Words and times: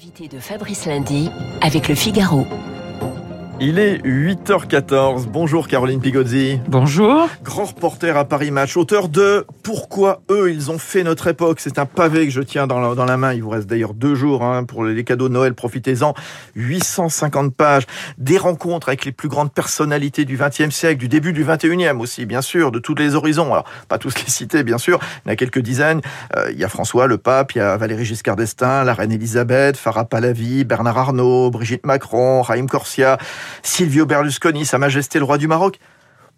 L'invité 0.00 0.28
de 0.28 0.38
Fabrice 0.38 0.86
Lundi 0.86 1.28
avec 1.60 1.88
le 1.88 1.96
Figaro. 1.96 2.46
Il 3.60 3.80
est 3.80 3.98
8h14. 4.04 5.26
Bonjour 5.26 5.66
Caroline 5.66 6.00
Pigozzi. 6.00 6.60
Bonjour. 6.68 7.28
Grand 7.42 7.64
reporter 7.64 8.16
à 8.16 8.24
Paris 8.24 8.52
Match, 8.52 8.76
auteur 8.76 9.08
de 9.08 9.46
Pourquoi 9.64 10.22
eux, 10.30 10.52
ils 10.52 10.70
ont 10.70 10.78
fait 10.78 11.02
notre 11.02 11.26
époque. 11.26 11.58
C'est 11.58 11.80
un 11.80 11.84
pavé 11.84 12.26
que 12.26 12.32
je 12.32 12.40
tiens 12.40 12.68
dans 12.68 12.78
la, 12.78 12.94
dans 12.94 13.04
la 13.04 13.16
main. 13.16 13.32
Il 13.32 13.42
vous 13.42 13.50
reste 13.50 13.66
d'ailleurs 13.66 13.94
deux 13.94 14.14
jours 14.14 14.44
hein, 14.44 14.62
pour 14.62 14.84
les 14.84 15.02
cadeaux 15.02 15.28
de 15.28 15.34
Noël. 15.34 15.54
Profitez-en. 15.54 16.14
850 16.54 17.52
pages. 17.52 17.84
Des 18.16 18.38
rencontres 18.38 18.90
avec 18.90 19.04
les 19.04 19.10
plus 19.10 19.28
grandes 19.28 19.52
personnalités 19.52 20.24
du 20.24 20.36
XXe 20.36 20.70
siècle, 20.70 20.98
du 20.98 21.08
début 21.08 21.32
du 21.32 21.44
XXIe 21.44 21.88
aussi, 21.98 22.26
bien 22.26 22.42
sûr, 22.42 22.70
de 22.70 22.78
tous 22.78 22.94
les 22.94 23.16
horizons. 23.16 23.52
Alors, 23.52 23.64
pas 23.88 23.98
tous 23.98 24.14
les 24.24 24.30
cités, 24.30 24.62
bien 24.62 24.78
sûr. 24.78 25.00
Il 25.24 25.28
y 25.28 25.30
en 25.30 25.32
a 25.32 25.36
quelques 25.36 25.58
dizaines. 25.58 26.00
Euh, 26.36 26.52
il 26.52 26.58
y 26.60 26.64
a 26.64 26.68
François, 26.68 27.08
le 27.08 27.18
pape. 27.18 27.56
Il 27.56 27.58
y 27.58 27.60
a 27.60 27.76
Valérie 27.76 28.04
Giscard 28.04 28.36
d'Estaing, 28.36 28.84
la 28.84 28.94
reine 28.94 29.10
Elisabeth, 29.10 29.76
Farah 29.76 30.04
Pahlavi, 30.04 30.62
Bernard 30.62 30.96
Arnault, 30.96 31.50
Brigitte 31.50 31.84
Macron, 31.84 32.42
Raïm 32.42 32.68
Corsia. 32.68 33.18
Silvio 33.62 34.06
Berlusconi, 34.06 34.64
Sa 34.64 34.78
Majesté 34.78 35.18
le 35.18 35.24
roi 35.24 35.38
du 35.38 35.48
Maroc. 35.48 35.78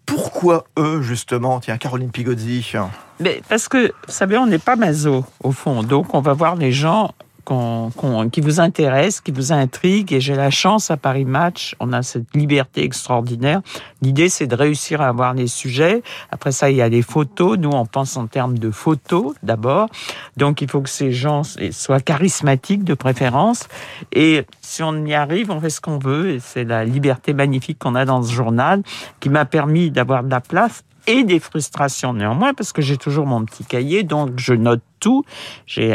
Pourquoi 0.05 0.65
eux, 0.77 1.01
justement? 1.01 1.59
Tiens, 1.59 1.77
Caroline 1.77 2.11
Pigozzi. 2.11 2.73
Mais 3.19 3.41
parce 3.47 3.67
que, 3.67 3.87
vous 3.87 4.13
savez, 4.13 4.37
on 4.37 4.47
n'est 4.47 4.57
pas 4.59 4.75
maso, 4.75 5.25
au 5.43 5.51
fond. 5.51 5.83
Donc, 5.83 6.13
on 6.13 6.21
va 6.21 6.33
voir 6.33 6.55
les 6.55 6.71
gens 6.71 7.13
qui 7.45 8.41
vous 8.41 8.59
intéresse, 8.59 9.21
qui 9.21 9.31
vous 9.31 9.51
intrigue. 9.51 10.13
Et 10.13 10.21
j'ai 10.21 10.35
la 10.35 10.49
chance 10.49 10.91
à 10.91 10.97
Paris 10.97 11.25
Match, 11.25 11.75
on 11.79 11.93
a 11.93 12.01
cette 12.01 12.35
liberté 12.35 12.83
extraordinaire. 12.83 13.61
L'idée, 14.01 14.29
c'est 14.29 14.47
de 14.47 14.55
réussir 14.55 15.01
à 15.01 15.07
avoir 15.07 15.33
les 15.33 15.47
sujets. 15.47 16.03
Après 16.31 16.51
ça, 16.51 16.69
il 16.69 16.77
y 16.77 16.81
a 16.81 16.89
les 16.89 17.01
photos. 17.01 17.57
Nous, 17.57 17.69
on 17.69 17.85
pense 17.85 18.17
en 18.17 18.27
termes 18.27 18.57
de 18.57 18.71
photos 18.71 19.33
d'abord. 19.43 19.89
Donc, 20.37 20.61
il 20.61 20.69
faut 20.69 20.81
que 20.81 20.89
ces 20.89 21.11
gens 21.11 21.43
soient 21.71 21.99
charismatiques 21.99 22.83
de 22.83 22.93
préférence. 22.93 23.67
Et 24.11 24.45
si 24.61 24.83
on 24.83 25.05
y 25.05 25.13
arrive, 25.13 25.51
on 25.51 25.59
fait 25.59 25.69
ce 25.69 25.81
qu'on 25.81 25.97
veut. 25.97 26.31
Et 26.31 26.39
c'est 26.39 26.63
la 26.63 26.85
liberté 26.85 27.33
magnifique 27.33 27.79
qu'on 27.79 27.95
a 27.95 28.05
dans 28.05 28.23
ce 28.23 28.31
journal 28.31 28.83
qui 29.19 29.29
m'a 29.29 29.45
permis 29.45 29.91
d'avoir 29.91 30.23
de 30.23 30.29
la 30.29 30.41
place 30.41 30.83
et 31.07 31.23
des 31.23 31.39
frustrations 31.39 32.13
néanmoins 32.13 32.53
parce 32.53 32.73
que 32.73 32.81
j'ai 32.81 32.97
toujours 32.97 33.25
mon 33.25 33.43
petit 33.45 33.65
cahier, 33.65 34.03
donc 34.03 34.31
je 34.37 34.53
note 34.53 34.81
tout. 34.99 35.23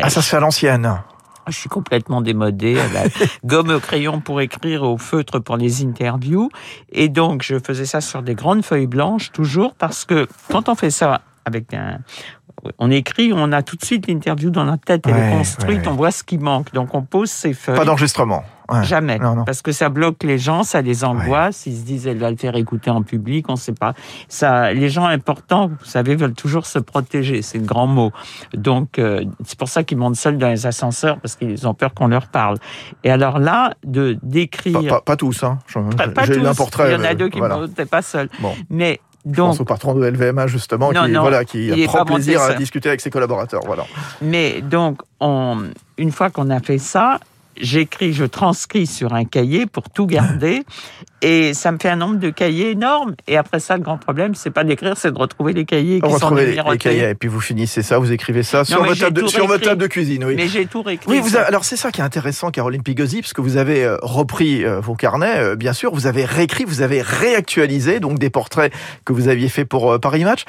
Ah, 0.02 0.10
ça 0.10 0.22
se 0.22 0.28
fait 0.28 0.36
à 0.36 0.40
l'ancienne. 0.40 1.00
Je 1.48 1.56
suis 1.56 1.68
complètement 1.68 2.20
démodé. 2.20 2.78
À 2.78 2.88
la 2.88 3.04
gomme 3.44 3.70
au 3.70 3.80
crayon 3.80 4.20
pour 4.20 4.40
écrire, 4.40 4.82
au 4.82 4.98
feutre 4.98 5.38
pour 5.38 5.56
les 5.56 5.84
interviews. 5.84 6.50
Et 6.90 7.08
donc, 7.08 7.42
je 7.42 7.58
faisais 7.58 7.86
ça 7.86 8.00
sur 8.00 8.22
des 8.22 8.34
grandes 8.34 8.64
feuilles 8.64 8.86
blanches, 8.86 9.32
toujours, 9.32 9.74
parce 9.74 10.04
que 10.04 10.26
quand 10.50 10.68
on 10.68 10.74
fait 10.74 10.90
ça 10.90 11.22
avec 11.44 11.72
un, 11.72 12.00
on 12.78 12.90
écrit, 12.90 13.32
on 13.32 13.52
a 13.52 13.62
tout 13.62 13.76
de 13.76 13.84
suite 13.84 14.08
l'interview 14.08 14.50
dans 14.50 14.64
la 14.64 14.76
tête, 14.76 15.06
elle 15.06 15.16
est 15.16 15.36
construite, 15.36 15.86
on 15.86 15.94
voit 15.94 16.10
ce 16.10 16.22
qui 16.22 16.38
manque. 16.38 16.72
Donc 16.72 16.94
on 16.94 17.02
pose 17.02 17.30
ses 17.30 17.54
feuilles. 17.54 17.76
Pas 17.76 17.84
d'enregistrement. 17.84 18.44
Jamais. 18.82 19.18
Parce 19.44 19.62
que 19.62 19.72
ça 19.72 19.88
bloque 19.88 20.22
les 20.22 20.38
gens, 20.38 20.62
ça 20.62 20.82
les 20.82 21.04
angoisse. 21.04 21.66
Ils 21.66 21.76
se 21.76 21.82
disent, 21.82 22.06
elle 22.06 22.18
va 22.18 22.30
le 22.30 22.36
faire 22.36 22.56
écouter 22.56 22.90
en 22.90 23.02
public, 23.02 23.46
on 23.48 23.52
ne 23.52 23.58
sait 23.58 23.74
pas. 23.74 23.94
Ça, 24.28 24.72
les 24.72 24.88
gens 24.88 25.06
importants, 25.06 25.68
vous 25.68 25.84
savez, 25.84 26.16
veulent 26.16 26.34
toujours 26.34 26.66
se 26.66 26.78
protéger. 26.78 27.42
C'est 27.42 27.58
le 27.58 27.64
grand 27.64 27.86
mot. 27.86 28.12
Donc, 28.54 28.98
euh, 28.98 29.24
c'est 29.44 29.58
pour 29.58 29.68
ça 29.68 29.84
qu'ils 29.84 29.98
montent 29.98 30.16
seuls 30.16 30.38
dans 30.38 30.48
les 30.48 30.66
ascenseurs 30.66 31.18
parce 31.20 31.36
qu'ils 31.36 31.66
ont 31.66 31.74
peur 31.74 31.94
qu'on 31.94 32.08
leur 32.08 32.28
parle. 32.28 32.56
Et 33.04 33.10
alors 33.10 33.38
là, 33.38 33.74
de 33.84 34.18
d'écrire. 34.22 35.02
Pas, 35.02 35.16
tous, 35.16 35.42
hein. 35.42 35.58
J'ai 35.68 36.36
eu 36.36 36.46
un 36.46 36.54
portrait. 36.54 36.90
Il 36.90 36.92
y 36.92 36.96
en 36.96 37.04
a 37.04 37.14
deux 37.14 37.28
qui 37.28 37.40
ne 37.40 37.48
montaient 37.48 37.86
pas 37.86 38.02
seuls. 38.02 38.28
Mais 38.70 39.00
donc, 39.26 39.34
je 39.34 39.42
pense 39.42 39.60
au 39.60 39.64
patron 39.64 39.94
de 39.94 40.06
LVMH 40.06 40.46
justement, 40.46 40.90
qui, 40.90 41.12
voilà, 41.14 41.44
qui 41.44 41.86
prend 41.86 42.04
plaisir 42.04 42.40
à 42.40 42.54
discuter 42.54 42.88
avec 42.88 43.00
ses 43.00 43.10
collaborateurs. 43.10 43.62
Voilà. 43.66 43.84
Mais 44.22 44.62
donc, 44.62 45.00
on, 45.20 45.64
une 45.98 46.12
fois 46.12 46.30
qu'on 46.30 46.48
a 46.50 46.60
fait 46.60 46.78
ça, 46.78 47.18
j'écris, 47.60 48.12
je 48.12 48.24
transcris 48.24 48.86
sur 48.86 49.14
un 49.14 49.24
cahier 49.24 49.66
pour 49.66 49.90
tout 49.90 50.06
garder. 50.06 50.62
Et 51.22 51.54
ça 51.54 51.72
me 51.72 51.78
fait 51.78 51.88
un 51.88 51.96
nombre 51.96 52.18
de 52.18 52.30
cahiers 52.30 52.70
énorme. 52.72 53.14
Et 53.26 53.36
après 53.36 53.58
ça, 53.58 53.76
le 53.76 53.82
grand 53.82 53.96
problème, 53.96 54.34
c'est 54.34 54.50
pas 54.50 54.64
d'écrire, 54.64 54.96
c'est 54.96 55.10
de 55.10 55.18
retrouver 55.18 55.54
les 55.54 55.64
cahiers 55.64 56.00
qui 56.00 56.12
sont 56.12 56.34
les, 56.34 56.54
les 56.54 56.78
cahiers. 56.78 57.10
Et 57.10 57.14
puis 57.14 57.28
vous 57.28 57.40
finissez 57.40 57.82
ça, 57.82 57.98
vous 57.98 58.12
écrivez 58.12 58.42
ça 58.42 58.64
sur, 58.64 58.84
votre 58.84 59.00
table, 59.00 59.22
de, 59.22 59.26
sur 59.26 59.46
votre 59.46 59.64
table 59.64 59.80
de 59.80 59.86
cuisine. 59.86 60.24
Oui. 60.24 60.34
Mais 60.36 60.46
j'ai 60.46 60.66
tout 60.66 60.82
réécrit. 60.82 61.10
Oui, 61.10 61.20
vous 61.20 61.36
alors 61.36 61.64
c'est 61.64 61.76
ça 61.76 61.90
qui 61.90 62.00
est 62.00 62.04
intéressant, 62.04 62.50
Caroline 62.50 62.82
Pigozzi, 62.82 63.22
parce 63.22 63.32
que 63.32 63.40
vous 63.40 63.56
avez 63.56 63.84
euh, 63.84 63.96
repris 64.02 64.64
euh, 64.64 64.78
vos 64.78 64.94
carnets, 64.94 65.38
euh, 65.38 65.56
bien 65.56 65.72
sûr, 65.72 65.92
vous 65.94 66.06
avez 66.06 66.24
réécrit, 66.24 66.64
vous 66.64 66.82
avez 66.82 67.00
réactualisé 67.00 67.98
donc 67.98 68.18
des 68.18 68.30
portraits 68.30 68.72
que 69.04 69.12
vous 69.12 69.28
aviez 69.28 69.48
fait 69.48 69.64
pour 69.64 69.98
Paris 70.00 70.24
Match. 70.24 70.44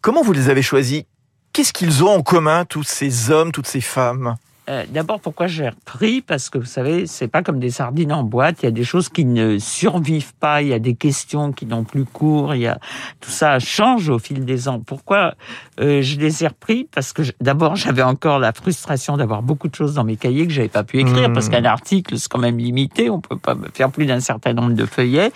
Comment 0.00 0.22
vous 0.22 0.32
les 0.32 0.50
avez 0.50 0.62
choisis? 0.62 1.04
Qu'est-ce 1.52 1.72
qu'ils 1.72 2.02
ont 2.02 2.10
en 2.10 2.22
commun, 2.22 2.64
tous 2.64 2.82
ces 2.82 3.30
hommes, 3.30 3.52
toutes 3.52 3.68
ces 3.68 3.80
femmes? 3.80 4.34
Euh, 4.68 4.84
d'abord, 4.88 5.20
pourquoi 5.20 5.48
j'ai 5.48 5.68
repris? 5.68 6.20
Parce 6.20 6.48
que 6.48 6.58
vous 6.58 6.66
savez, 6.66 7.06
c'est 7.06 7.28
pas 7.28 7.42
comme 7.42 7.58
des 7.58 7.70
sardines 7.70 8.12
en 8.12 8.22
boîte. 8.22 8.62
Il 8.62 8.66
y 8.66 8.68
a 8.68 8.72
des 8.72 8.84
choses 8.84 9.08
qui 9.08 9.24
ne 9.24 9.58
survivent 9.58 10.34
pas. 10.34 10.62
Il 10.62 10.68
y 10.68 10.72
a 10.72 10.78
des 10.78 10.94
questions 10.94 11.52
qui 11.52 11.66
n'ont 11.66 11.84
plus 11.84 12.04
cours. 12.04 12.54
Il 12.54 12.62
y 12.62 12.66
a 12.68 12.78
tout 13.20 13.30
ça 13.30 13.58
change 13.58 14.08
au 14.08 14.18
fil 14.18 14.44
des 14.44 14.68
ans. 14.68 14.80
Pourquoi 14.80 15.34
euh, 15.80 16.00
je 16.02 16.18
les 16.18 16.44
ai 16.44 16.46
repris? 16.46 16.88
Parce 16.94 17.12
que 17.12 17.22
d'abord, 17.40 17.74
j'avais 17.74 18.02
encore 18.02 18.38
la 18.38 18.52
frustration 18.52 19.16
d'avoir 19.16 19.42
beaucoup 19.42 19.68
de 19.68 19.74
choses 19.74 19.94
dans 19.94 20.04
mes 20.04 20.16
cahiers 20.16 20.46
que 20.46 20.52
j'avais 20.52 20.68
pas 20.68 20.84
pu 20.84 21.00
écrire 21.00 21.32
parce 21.32 21.48
mmh. 21.48 21.50
qu'un 21.50 21.64
article 21.64 22.18
c'est 22.18 22.30
quand 22.30 22.38
même 22.38 22.58
limité. 22.58 23.10
On 23.10 23.20
peut 23.20 23.36
pas 23.36 23.56
faire 23.74 23.90
plus 23.90 24.06
d'un 24.06 24.20
certain 24.20 24.52
nombre 24.52 24.74
de 24.74 24.86
feuillets. 24.86 25.32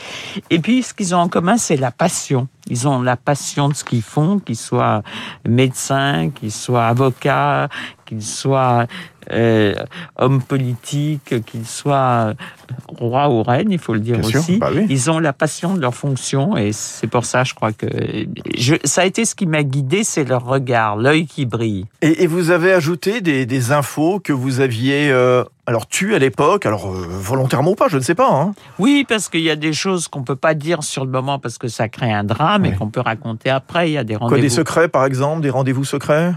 Et 0.51 0.61
puis, 0.61 0.83
ce 0.83 0.95
qu'ils 0.95 1.15
ont 1.15 1.19
en 1.19 1.29
commun, 1.29 1.57
c'est 1.57 1.77
la 1.77 1.91
passion. 1.91 2.49
Ils 2.69 2.89
ont 2.89 3.01
la 3.03 3.17
passion 3.17 3.69
de 3.69 3.75
ce 3.75 3.85
qu'ils 3.85 4.03
font, 4.03 4.39
qu'ils 4.39 4.57
soient 4.57 5.03
médecins, 5.47 6.31
qu'ils 6.31 6.53
soient 6.53 6.87
avocats, 6.87 7.69
qu'ils 8.07 8.23
soient 8.23 8.87
euh, 9.33 9.75
hommes 10.17 10.41
politiques, 10.41 11.45
qu'ils 11.45 11.67
soient 11.67 12.35
rois 12.89 13.29
ou 13.29 13.43
reines, 13.43 13.71
il 13.71 13.79
faut 13.79 13.95
le 13.95 14.01
dire 14.01 14.21
aussi. 14.21 14.59
Bah 14.59 14.71
Ils 14.89 15.11
ont 15.11 15.19
la 15.19 15.33
passion 15.33 15.75
de 15.75 15.81
leur 15.81 15.95
fonction 15.95 16.57
et 16.57 16.73
c'est 16.73 17.09
pour 17.09 17.25
ça, 17.25 17.45
je 17.45 17.55
crois 17.55 17.73
que 17.73 17.87
je, 18.57 18.77
ça 18.85 19.03
a 19.03 19.05
été 19.05 19.25
ce 19.25 19.35
qui 19.35 19.47
m'a 19.47 19.63
guidé, 19.63 20.05
c'est 20.05 20.25
leur 20.25 20.45
regard, 20.45 20.97
l'œil 20.97 21.27
qui 21.27 21.45
brille. 21.45 21.87
Et, 22.03 22.27
vous 22.27 22.51
avez 22.51 22.73
ajouté 22.73 23.21
des, 23.21 23.47
des, 23.47 23.73
infos 23.73 24.21
que 24.21 24.33
vous 24.33 24.61
aviez 24.61 25.11
euh, 25.11 25.45
alors 25.67 25.89
tu 25.89 26.15
à 26.15 26.19
l'époque, 26.19 26.65
alors 26.65 26.87
euh, 26.87 27.07
volontairement 27.09 27.73
ou 27.73 27.75
pas, 27.75 27.89
je 27.89 27.97
ne 27.97 28.03
sais 28.03 28.15
pas. 28.15 28.31
Hein. 28.31 28.55
Oui, 28.79 29.05
parce 29.09 29.29
qu'il 29.29 29.41
y 29.41 29.51
a 29.51 29.57
des 29.57 29.73
choses 29.73 30.07
qu'on 30.07 30.23
peut 30.23 30.37
pas 30.37 30.55
dire 30.55 30.85
sur 30.85 31.05
le 31.05 31.11
moment 31.11 31.41
parce 31.41 31.59
que 31.59 31.67
ça 31.67 31.89
crée 31.89 32.13
un 32.13 32.23
drame 32.23 32.65
et 32.67 32.73
qu'on 32.73 32.89
peut 32.89 33.01
raconter 33.01 33.51
après. 33.51 33.91
Il 33.91 33.95
y 33.95 33.99
a 33.99 34.05
des 34.05 34.15
rendez-vous. 34.15 34.37
Quoi, 34.37 34.41
des 34.41 34.49
secrets 34.49 34.89
par 34.89 35.05
exemple, 35.05 35.43
des 35.43 35.51
rendez-vous 35.51 35.85
secrets? 35.85 36.33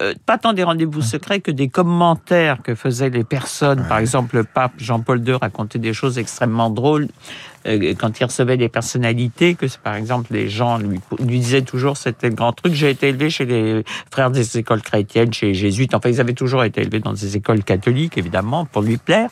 Euh, 0.00 0.14
pas 0.24 0.38
tant 0.38 0.52
des 0.52 0.62
rendez-vous 0.62 1.02
secrets 1.02 1.40
que 1.40 1.50
des 1.50 1.68
commentaires 1.68 2.62
que 2.62 2.74
faisaient 2.74 3.10
les 3.10 3.24
personnes. 3.24 3.84
Par 3.88 3.98
exemple, 3.98 4.36
le 4.36 4.44
pape 4.44 4.72
Jean-Paul 4.78 5.26
II 5.26 5.34
racontait 5.34 5.78
des 5.78 5.92
choses 5.92 6.18
extrêmement 6.18 6.70
drôles 6.70 7.08
euh, 7.66 7.94
quand 7.98 8.18
il 8.18 8.24
recevait 8.24 8.56
des 8.56 8.70
personnalités, 8.70 9.54
que 9.54 9.66
par 9.82 9.94
exemple 9.94 10.32
les 10.32 10.48
gens 10.48 10.78
lui, 10.78 11.00
lui 11.20 11.38
disaient 11.38 11.62
toujours 11.62 11.96
c'était 11.96 12.30
le 12.30 12.34
grand 12.34 12.52
truc. 12.52 12.72
J'ai 12.72 12.90
été 12.90 13.08
élevé 13.08 13.28
chez 13.28 13.44
les 13.44 13.84
frères 14.10 14.30
des 14.30 14.58
écoles 14.58 14.82
chrétiennes, 14.82 15.32
chez 15.32 15.48
les 15.48 15.54
jésuites. 15.54 15.94
Enfin, 15.94 16.08
ils 16.08 16.20
avaient 16.20 16.32
toujours 16.32 16.64
été 16.64 16.80
élevés 16.80 17.00
dans 17.00 17.12
des 17.12 17.36
écoles 17.36 17.62
catholiques, 17.62 18.16
évidemment, 18.16 18.64
pour 18.64 18.82
lui 18.82 18.96
plaire. 18.96 19.28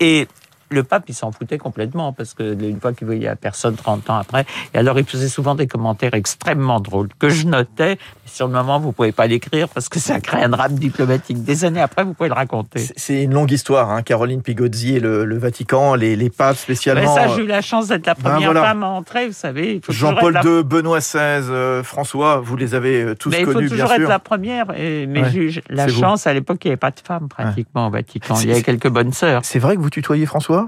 Et 0.00 0.26
le 0.70 0.82
pape, 0.82 1.04
il 1.08 1.14
s'en 1.14 1.32
foutait 1.32 1.58
complètement 1.58 2.12
parce 2.12 2.34
que 2.34 2.54
une 2.62 2.80
fois 2.80 2.92
qu'il 2.92 3.06
voyait 3.06 3.26
la 3.26 3.36
personne 3.36 3.74
30 3.74 4.10
ans 4.10 4.16
après, 4.16 4.44
et 4.74 4.78
alors 4.78 4.98
il 4.98 5.04
faisait 5.04 5.28
souvent 5.28 5.54
des 5.54 5.66
commentaires 5.66 6.14
extrêmement 6.14 6.80
drôles 6.80 7.08
que 7.18 7.28
je 7.28 7.46
notais. 7.46 7.98
Sur 8.26 8.46
le 8.46 8.52
moment, 8.52 8.78
vous 8.78 8.92
pouvez 8.92 9.10
pas 9.10 9.26
l'écrire 9.26 9.68
parce 9.68 9.88
que 9.88 9.98
ça 9.98 10.20
crée 10.20 10.42
un 10.42 10.50
drame 10.50 10.74
diplomatique. 10.74 11.42
Des 11.42 11.64
années 11.64 11.80
après, 11.80 12.04
vous 12.04 12.14
pouvez 12.14 12.28
le 12.28 12.34
raconter. 12.34 12.86
C'est 12.96 13.24
une 13.24 13.34
longue 13.34 13.50
histoire, 13.50 13.90
hein. 13.90 14.02
Caroline 14.02 14.42
Pigozzi 14.42 14.96
et 14.96 15.00
le, 15.00 15.38
Vatican, 15.38 15.94
les, 15.94 16.14
les, 16.14 16.30
papes 16.30 16.56
spécialement. 16.56 17.14
Mais 17.14 17.28
ça, 17.28 17.34
j'ai 17.34 17.42
eu 17.42 17.46
la 17.46 17.60
chance 17.60 17.88
d'être 17.88 18.06
la 18.06 18.14
ben 18.14 18.30
première 18.30 18.52
femme 18.52 18.84
à 18.84 18.88
entrer, 18.88 19.26
vous 19.26 19.32
savez. 19.32 19.80
Jean-Paul 19.88 20.38
II, 20.44 20.62
Benoît 20.62 21.00
XVI, 21.00 21.18
euh, 21.50 21.82
François, 21.82 22.38
vous 22.38 22.56
les 22.56 22.74
avez 22.74 23.02
euh, 23.02 23.14
tous 23.14 23.30
connus, 23.30 23.44
bien 23.44 23.52
sûr. 23.52 23.60
Il 23.60 23.68
faut 23.68 23.74
toujours 23.74 23.92
être 23.92 24.08
la 24.08 24.18
première. 24.20 24.66
mais 24.68 25.30
j'ai 25.32 25.40
eu 25.40 25.60
la 25.68 25.88
chance, 25.88 26.26
à 26.26 26.32
l'époque, 26.32 26.58
il 26.64 26.68
n'y 26.68 26.72
avait 26.72 26.76
pas 26.76 26.92
de 26.92 27.00
femmes 27.00 27.28
pratiquement 27.28 27.88
au 27.88 27.90
Vatican. 27.90 28.36
Il 28.40 28.48
y 28.48 28.52
avait 28.52 28.62
quelques 28.62 28.88
bonnes 28.88 29.12
sœurs. 29.12 29.40
C'est 29.44 29.58
vrai 29.58 29.74
que 29.74 29.80
vous 29.80 29.90
tutoyez 29.90 30.26
François? 30.26 30.59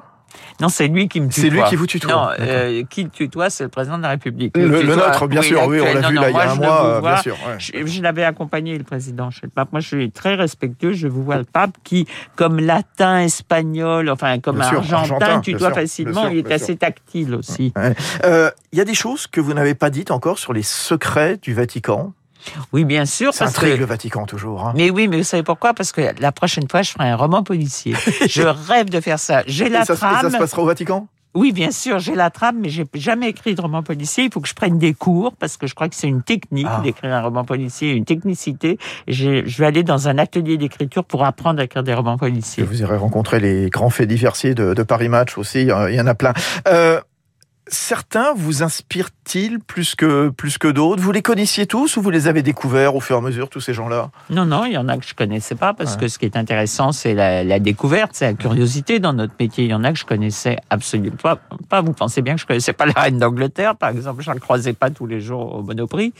Non, 0.60 0.68
c'est 0.68 0.88
lui 0.88 1.08
qui 1.08 1.20
me 1.20 1.28
tutoie. 1.28 1.42
C'est 1.42 1.50
lui 1.50 1.62
qui 1.64 1.76
vous 1.76 1.86
tutoie. 1.86 2.12
Non, 2.12 2.28
euh, 2.38 2.82
qui 2.88 3.04
le 3.04 3.10
tutoie, 3.10 3.50
c'est 3.50 3.64
le 3.64 3.70
président 3.70 3.98
de 3.98 4.02
la 4.02 4.10
République. 4.10 4.56
Le, 4.56 4.82
nôtre, 4.82 5.26
bien 5.26 5.42
sûr, 5.42 5.66
oui, 5.66 5.80
on 5.80 5.94
l'a 5.94 6.08
vu 6.08 6.14
là 6.14 6.30
il 6.30 6.36
y 6.36 6.38
a 6.38 6.50
un 6.52 6.54
mois, 6.54 7.00
bien 7.00 7.16
sûr. 7.16 7.36
Je, 7.58 8.02
l'avais 8.02 8.24
accompagné, 8.24 8.76
le 8.76 8.84
président, 8.84 9.30
chez 9.30 9.42
le 9.44 9.50
pape. 9.50 9.72
Moi, 9.72 9.80
je 9.80 9.88
suis 9.88 10.10
très 10.10 10.34
respectueux. 10.34 10.92
Je 10.92 11.08
vous 11.08 11.22
vois 11.22 11.36
le 11.36 11.44
pape 11.44 11.72
qui, 11.84 12.06
comme 12.36 12.60
latin, 12.60 13.20
espagnol, 13.20 14.08
enfin, 14.08 14.38
comme 14.38 14.60
argentin, 14.60 15.40
tutoie 15.40 15.72
facilement. 15.72 16.28
il 16.28 16.38
est 16.38 16.52
assez 16.52 16.76
tactile 16.76 17.34
aussi. 17.34 17.72
Euh, 18.24 18.50
il 18.72 18.78
y 18.78 18.80
a 18.80 18.84
des 18.84 18.94
choses 18.94 19.26
que 19.26 19.40
vous 19.40 19.54
n'avez 19.54 19.74
pas 19.74 19.90
dites 19.90 20.10
encore 20.10 20.38
sur 20.38 20.52
les 20.52 20.62
secrets 20.62 21.38
du 21.40 21.54
Vatican 21.54 22.12
oui, 22.72 22.84
bien 22.84 23.04
sûr. 23.06 23.32
Ça 23.34 23.46
intrigue 23.46 23.78
le 23.78 23.84
Vatican 23.84 24.26
toujours. 24.26 24.66
Hein. 24.66 24.72
Mais 24.76 24.90
oui, 24.90 25.08
mais 25.08 25.16
vous 25.18 25.22
savez 25.22 25.42
pourquoi? 25.42 25.74
Parce 25.74 25.92
que 25.92 26.00
la 26.20 26.32
prochaine 26.32 26.68
fois, 26.68 26.82
je 26.82 26.90
ferai 26.92 27.08
un 27.10 27.16
roman 27.16 27.42
policier. 27.42 27.94
je 28.28 28.42
rêve 28.42 28.90
de 28.90 29.00
faire 29.00 29.18
ça. 29.18 29.42
J'ai 29.46 29.68
la 29.68 29.84
ça, 29.84 29.96
trame. 29.96 30.20
ça 30.22 30.30
se 30.30 30.36
passera 30.38 30.62
au 30.62 30.66
Vatican? 30.66 31.08
Oui, 31.34 31.52
bien 31.52 31.70
sûr, 31.70 31.98
j'ai 31.98 32.14
la 32.14 32.28
trame, 32.28 32.58
mais 32.60 32.68
j'ai 32.68 32.84
jamais 32.92 33.30
écrit 33.30 33.54
de 33.54 33.62
roman 33.62 33.82
policier. 33.82 34.24
Il 34.24 34.30
faut 34.30 34.42
que 34.42 34.48
je 34.48 34.52
prenne 34.52 34.76
des 34.78 34.92
cours 34.92 35.32
parce 35.38 35.56
que 35.56 35.66
je 35.66 35.74
crois 35.74 35.88
que 35.88 35.94
c'est 35.94 36.06
une 36.06 36.22
technique 36.22 36.66
Ah. 36.68 36.82
d'écrire 36.84 37.10
un 37.14 37.22
roman 37.22 37.42
policier, 37.42 37.92
une 37.92 38.04
technicité. 38.04 38.76
Et 39.06 39.14
je 39.14 39.58
vais 39.58 39.64
aller 39.64 39.82
dans 39.82 40.08
un 40.08 40.18
atelier 40.18 40.58
d'écriture 40.58 41.04
pour 41.04 41.24
apprendre 41.24 41.60
à 41.60 41.64
écrire 41.64 41.82
des 41.84 41.94
romans 41.94 42.16
Et 42.16 42.18
policiers. 42.18 42.64
vous 42.64 42.82
irez 42.82 42.98
rencontrer 42.98 43.40
les 43.40 43.70
grands 43.70 43.88
faits 43.88 44.08
diversiers 44.08 44.54
de, 44.54 44.74
de 44.74 44.82
Paris 44.82 45.08
Match 45.08 45.38
aussi, 45.38 45.62
il 45.62 45.68
y 45.94 46.00
en 46.02 46.06
a 46.06 46.14
plein. 46.14 46.34
Euh, 46.68 47.00
certains 47.72 48.32
vous 48.34 48.62
inspirent-ils 48.62 49.58
plus 49.58 49.94
que, 49.94 50.28
plus 50.28 50.58
que 50.58 50.68
d'autres? 50.68 51.02
Vous 51.02 51.12
les 51.12 51.22
connaissiez 51.22 51.66
tous 51.66 51.96
ou 51.96 52.02
vous 52.02 52.10
les 52.10 52.28
avez 52.28 52.42
découverts 52.42 52.94
au 52.94 53.00
fur 53.00 53.16
et 53.16 53.18
à 53.18 53.22
mesure, 53.22 53.48
tous 53.48 53.60
ces 53.60 53.74
gens-là? 53.74 54.10
Non, 54.30 54.44
non, 54.44 54.64
il 54.64 54.72
y 54.72 54.76
en 54.78 54.88
a 54.88 54.96
que 54.98 55.06
je 55.06 55.14
connaissais 55.14 55.54
pas 55.54 55.72
parce 55.74 55.94
Ouais. 55.94 56.00
que 56.02 56.08
ce 56.08 56.18
qui 56.18 56.24
est 56.26 56.36
intéressant, 56.36 56.92
c'est 56.92 57.14
la, 57.14 57.44
la 57.44 57.58
découverte, 57.58 58.10
c'est 58.14 58.26
la 58.26 58.34
curiosité 58.34 58.98
dans 59.00 59.12
notre 59.12 59.34
métier. 59.40 59.64
Il 59.64 59.70
y 59.70 59.74
en 59.74 59.84
a 59.84 59.92
que 59.92 59.98
je 59.98 60.04
connaissais 60.04 60.56
absolument 60.70 61.16
pas. 61.22 61.38
Pas, 61.68 61.80
vous 61.80 61.92
pensez 61.92 62.22
bien 62.22 62.34
que 62.34 62.40
je 62.40 62.46
connaissais 62.46 62.72
pas 62.72 62.86
la 62.86 62.92
reine 62.92 63.18
d'Angleterre, 63.18 63.76
par 63.76 63.90
exemple. 63.90 64.22
Je 64.22 64.30
ne 64.30 64.34
la 64.34 64.40
croisais 64.40 64.72
pas 64.74 64.90
tous 64.90 65.06
les 65.06 65.20
jours 65.20 65.54
au 65.56 65.62
Monoprix. 65.62 66.12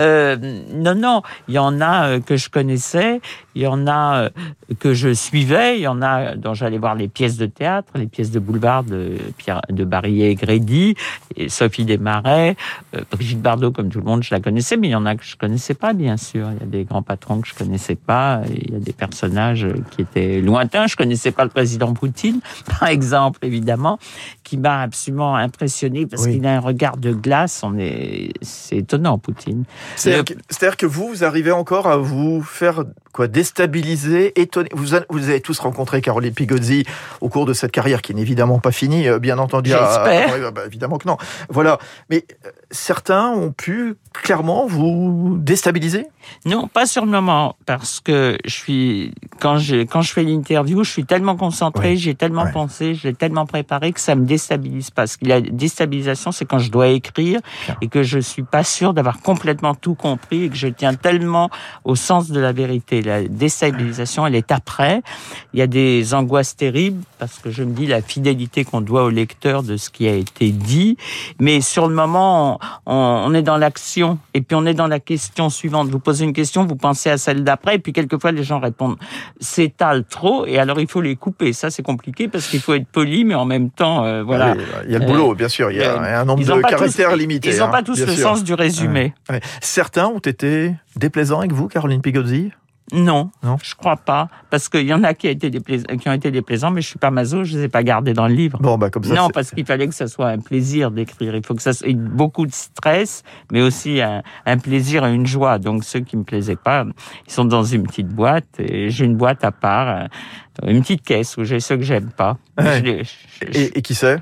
Euh, 0.00 0.36
non, 0.74 0.94
non, 0.94 1.22
il 1.48 1.54
y 1.54 1.58
en 1.58 1.80
a 1.80 2.08
euh, 2.08 2.20
que 2.20 2.36
je 2.36 2.48
connaissais, 2.48 3.20
il 3.54 3.62
y 3.62 3.66
en 3.66 3.86
a 3.86 4.24
euh, 4.24 4.30
que 4.78 4.94
je 4.94 5.12
suivais, 5.14 5.78
il 5.78 5.82
y 5.82 5.88
en 5.88 6.02
a 6.02 6.34
dont 6.36 6.54
j'allais 6.54 6.78
voir 6.78 6.94
les 6.94 7.08
pièces 7.08 7.36
de 7.36 7.46
théâtre, 7.46 7.88
les 7.94 8.06
pièces 8.06 8.30
de 8.30 8.38
boulevard 8.38 8.84
de 8.84 9.16
Pierre, 9.36 9.60
de 9.68 9.84
Barillet 9.84 10.30
et 10.30 10.34
Grédy, 10.34 10.87
et 11.36 11.48
Sophie 11.48 11.84
Desmarais, 11.84 12.56
euh, 12.96 13.00
Brigitte 13.10 13.40
Bardot, 13.42 13.72
comme 13.72 13.88
tout 13.88 13.98
le 13.98 14.04
monde, 14.04 14.22
je 14.22 14.34
la 14.34 14.40
connaissais, 14.40 14.76
mais 14.76 14.88
il 14.88 14.92
y 14.92 14.94
en 14.94 15.06
a 15.06 15.16
que 15.16 15.24
je 15.24 15.36
connaissais 15.36 15.74
pas, 15.74 15.92
bien 15.92 16.16
sûr. 16.16 16.48
Il 16.52 16.60
y 16.60 16.62
a 16.62 16.66
des 16.66 16.84
grands 16.84 17.02
patrons 17.02 17.40
que 17.40 17.48
je 17.48 17.54
connaissais 17.54 17.94
pas, 17.96 18.42
il 18.48 18.72
y 18.72 18.76
a 18.76 18.78
des 18.80 18.92
personnages 18.92 19.66
qui 19.90 20.02
étaient 20.02 20.40
lointains. 20.40 20.86
Je 20.86 20.96
connaissais 20.96 21.30
pas 21.32 21.44
le 21.44 21.50
président 21.50 21.92
Poutine, 21.94 22.40
par 22.80 22.88
exemple, 22.88 23.40
évidemment, 23.42 23.98
qui 24.44 24.56
m'a 24.56 24.82
absolument 24.82 25.36
impressionné 25.36 26.06
parce 26.06 26.24
Oui. 26.24 26.34
qu'il 26.34 26.46
a 26.46 26.56
un 26.56 26.60
regard 26.60 26.96
de 26.96 27.12
glace. 27.12 27.62
On 27.62 27.76
est, 27.78 28.32
c'est 28.42 28.76
étonnant, 28.78 29.18
Poutine. 29.18 29.64
C'est-à-dire 29.96 30.24
que, 30.24 30.34
c'est-à-dire 30.48 30.76
que 30.76 30.86
vous, 30.86 31.08
vous 31.08 31.24
arrivez 31.24 31.52
encore 31.52 31.86
à 31.86 31.96
vous 31.96 32.42
faire 32.42 32.84
quoi 33.12 33.26
déstabiliser, 33.28 34.38
étonner. 34.40 34.68
Vous, 34.72 34.94
a- 34.94 35.00
vous 35.08 35.28
avez 35.28 35.40
tous 35.40 35.58
rencontré 35.58 36.00
Caroline 36.00 36.32
Pigozzi 36.34 36.84
au 37.20 37.28
cours 37.28 37.46
de 37.46 37.52
cette 37.52 37.72
carrière 37.72 38.02
qui 38.02 38.14
n'est 38.14 38.22
évidemment 38.22 38.58
pas 38.58 38.72
finie, 38.72 39.08
euh, 39.08 39.18
bien 39.18 39.38
entendu. 39.38 39.72
Ah, 39.74 40.02
J'espère. 40.04 40.28
ah, 40.30 40.38
ouais, 40.46 40.52
bah, 40.52 40.62
évidemment 40.66 40.98
que 40.98 41.08
non. 41.08 41.16
Voilà. 41.48 41.78
Mais 42.10 42.24
euh, 42.46 42.50
certains 42.70 43.28
ont 43.30 43.52
pu 43.52 43.94
clairement 44.12 44.66
vous 44.66 45.36
déstabiliser? 45.40 46.06
Non, 46.44 46.68
pas 46.68 46.86
sur 46.86 47.04
le 47.04 47.10
moment, 47.10 47.56
parce 47.66 48.00
que 48.00 48.38
je 48.44 48.50
suis 48.54 49.12
quand 49.40 49.58
je 49.58 49.82
quand 49.84 50.02
je 50.02 50.12
fais 50.12 50.22
l'interview, 50.22 50.84
je 50.84 50.90
suis 50.90 51.04
tellement 51.04 51.36
concentré, 51.36 51.90
Oui. 51.90 51.96
j'ai 51.98 52.14
tellement 52.14 52.44
Ouais. 52.44 52.52
pensé, 52.52 52.94
je 52.94 53.08
l'ai 53.08 53.14
tellement 53.14 53.46
préparé 53.46 53.92
que 53.92 54.00
ça 54.00 54.14
me 54.14 54.24
déstabilise 54.26 54.90
pas. 54.90 55.06
Ce 55.06 55.16
qu'il 55.18 55.28
y 55.28 55.32
a 55.32 55.40
déstabilisation, 55.40 56.32
c'est 56.32 56.44
quand 56.44 56.58
je 56.58 56.70
dois 56.70 56.88
écrire 56.88 57.40
Bien. 57.66 57.76
et 57.80 57.88
que 57.88 58.02
je 58.02 58.18
suis 58.18 58.42
pas 58.42 58.64
sûr 58.64 58.94
d'avoir 58.94 59.20
complètement 59.20 59.74
tout 59.74 59.94
compris 59.94 60.44
et 60.44 60.48
que 60.48 60.56
je 60.56 60.68
tiens 60.68 60.94
tellement 60.94 61.50
au 61.84 61.94
sens 61.96 62.30
de 62.30 62.40
la 62.40 62.52
vérité. 62.52 63.02
La 63.02 63.22
déstabilisation, 63.24 64.26
elle 64.26 64.34
est 64.34 64.52
après. 64.52 65.02
Il 65.52 65.58
y 65.58 65.62
a 65.62 65.66
des 65.66 66.14
angoisses 66.14 66.56
terribles 66.56 67.02
parce 67.18 67.38
que 67.38 67.50
je 67.50 67.62
me 67.62 67.72
dis 67.72 67.86
la 67.86 68.02
fidélité 68.02 68.64
qu'on 68.64 68.80
doit 68.80 69.04
au 69.04 69.10
lecteur 69.10 69.62
de 69.62 69.76
ce 69.76 69.90
qui 69.90 70.06
a 70.08 70.14
été 70.14 70.50
dit, 70.50 70.96
mais 71.40 71.60
sur 71.60 71.88
le 71.88 71.94
moment, 71.94 72.58
on, 72.86 72.94
on 73.26 73.34
est 73.34 73.42
dans 73.42 73.56
l'action 73.56 74.18
et 74.34 74.40
puis 74.40 74.54
on 74.56 74.66
est 74.66 74.74
dans 74.74 74.86
la 74.86 75.00
question 75.00 75.50
suivante. 75.50 75.88
Vous 75.88 75.98
posez 75.98 76.17
une 76.24 76.32
question, 76.32 76.64
vous 76.66 76.76
pensez 76.76 77.10
à 77.10 77.18
celle 77.18 77.44
d'après, 77.44 77.76
et 77.76 77.78
puis 77.78 77.92
quelquefois 77.92 78.32
les 78.32 78.42
gens 78.44 78.60
répondent 78.60 78.96
s'étalent 79.40 80.04
trop, 80.04 80.46
et 80.46 80.58
alors 80.58 80.80
il 80.80 80.88
faut 80.88 81.00
les 81.00 81.16
couper. 81.16 81.52
Ça 81.52 81.70
c'est 81.70 81.82
compliqué 81.82 82.28
parce 82.28 82.46
qu'il 82.48 82.60
faut 82.60 82.74
être 82.74 82.86
poli, 82.86 83.24
mais 83.24 83.34
en 83.34 83.44
même 83.44 83.70
temps, 83.70 84.04
euh, 84.04 84.22
voilà. 84.22 84.50
Ah 84.52 84.54
oui, 84.56 84.62
Il 84.86 84.92
y 84.92 84.96
a 84.96 84.98
le 84.98 85.04
Euh, 85.04 85.08
boulot, 85.08 85.34
bien 85.34 85.48
sûr. 85.48 85.70
Il 85.70 85.78
y 85.78 85.82
a 85.82 85.94
euh, 86.02 86.20
un 86.20 86.24
nombre 86.24 86.44
de 86.44 86.60
caractères 86.62 87.16
limités. 87.16 87.50
Ils 87.50 87.58
n'ont 87.58 87.66
hein, 87.66 87.68
pas 87.68 87.82
tous 87.82 88.00
le 88.00 88.06
sûr. 88.12 88.22
sens 88.22 88.44
du 88.44 88.54
résumé. 88.54 89.14
Ouais. 89.30 89.40
Certains 89.60 90.06
ont 90.06 90.18
été 90.18 90.74
déplaisants 90.96 91.38
avec 91.38 91.52
vous, 91.52 91.68
Caroline 91.68 92.02
Pigozzi? 92.02 92.50
Non, 92.92 93.30
Non. 93.42 93.56
je 93.62 93.74
crois 93.74 93.96
pas, 93.96 94.28
parce 94.50 94.68
qu'il 94.68 94.86
y 94.86 94.94
en 94.94 95.04
a 95.04 95.12
qui, 95.14 95.26
a 95.26 95.30
été 95.30 95.50
déplais- 95.50 95.82
qui 95.98 96.08
ont 96.08 96.12
été 96.12 96.30
déplaisants, 96.30 96.70
mais 96.70 96.80
je 96.80 96.88
suis 96.88 96.98
pas 96.98 97.10
maso, 97.10 97.44
je 97.44 97.58
les 97.58 97.64
ai 97.64 97.68
pas 97.68 97.82
gardés 97.82 98.14
dans 98.14 98.26
le 98.28 98.34
livre. 98.34 98.58
Bon, 98.60 98.78
bah 98.78 98.88
comme 98.90 99.04
ça. 99.04 99.14
non, 99.14 99.26
c'est- 99.26 99.32
parce 99.32 99.50
qu'il 99.50 99.66
fallait 99.66 99.88
que 99.88 99.94
ça 99.94 100.06
soit 100.08 100.28
un 100.28 100.38
plaisir 100.38 100.90
d'écrire. 100.90 101.34
Il 101.36 101.44
faut 101.44 101.54
que 101.54 101.62
ça 101.62 101.72
soit 101.72 101.92
beaucoup 101.94 102.46
de 102.46 102.52
stress, 102.52 103.22
mais 103.52 103.60
aussi 103.62 104.00
un, 104.00 104.22
un 104.46 104.58
plaisir 104.58 105.04
et 105.06 105.12
une 105.14 105.26
joie. 105.26 105.58
Donc 105.58 105.84
ceux 105.84 106.00
qui 106.00 106.16
me 106.16 106.24
plaisaient 106.24 106.56
pas, 106.56 106.84
ils 107.26 107.32
sont 107.32 107.44
dans 107.44 107.64
une 107.64 107.82
petite 107.84 108.08
boîte 108.08 108.46
et 108.58 108.88
j'ai 108.90 109.04
une 109.04 109.16
boîte 109.16 109.44
à 109.44 109.52
part, 109.52 109.88
euh, 109.88 110.06
une 110.66 110.80
petite 110.80 111.02
caisse 111.02 111.36
où 111.36 111.44
j'ai 111.44 111.60
ceux 111.60 111.76
que 111.76 111.82
j'aime 111.84 112.10
pas. 112.10 112.36
Ouais. 112.58 112.78
Je 112.78 112.82
les- 112.84 113.04
je- 113.04 113.10
je- 113.52 113.58
Et, 113.58 113.78
et 113.78 113.82
qui 113.82 113.94
sait 113.94 114.18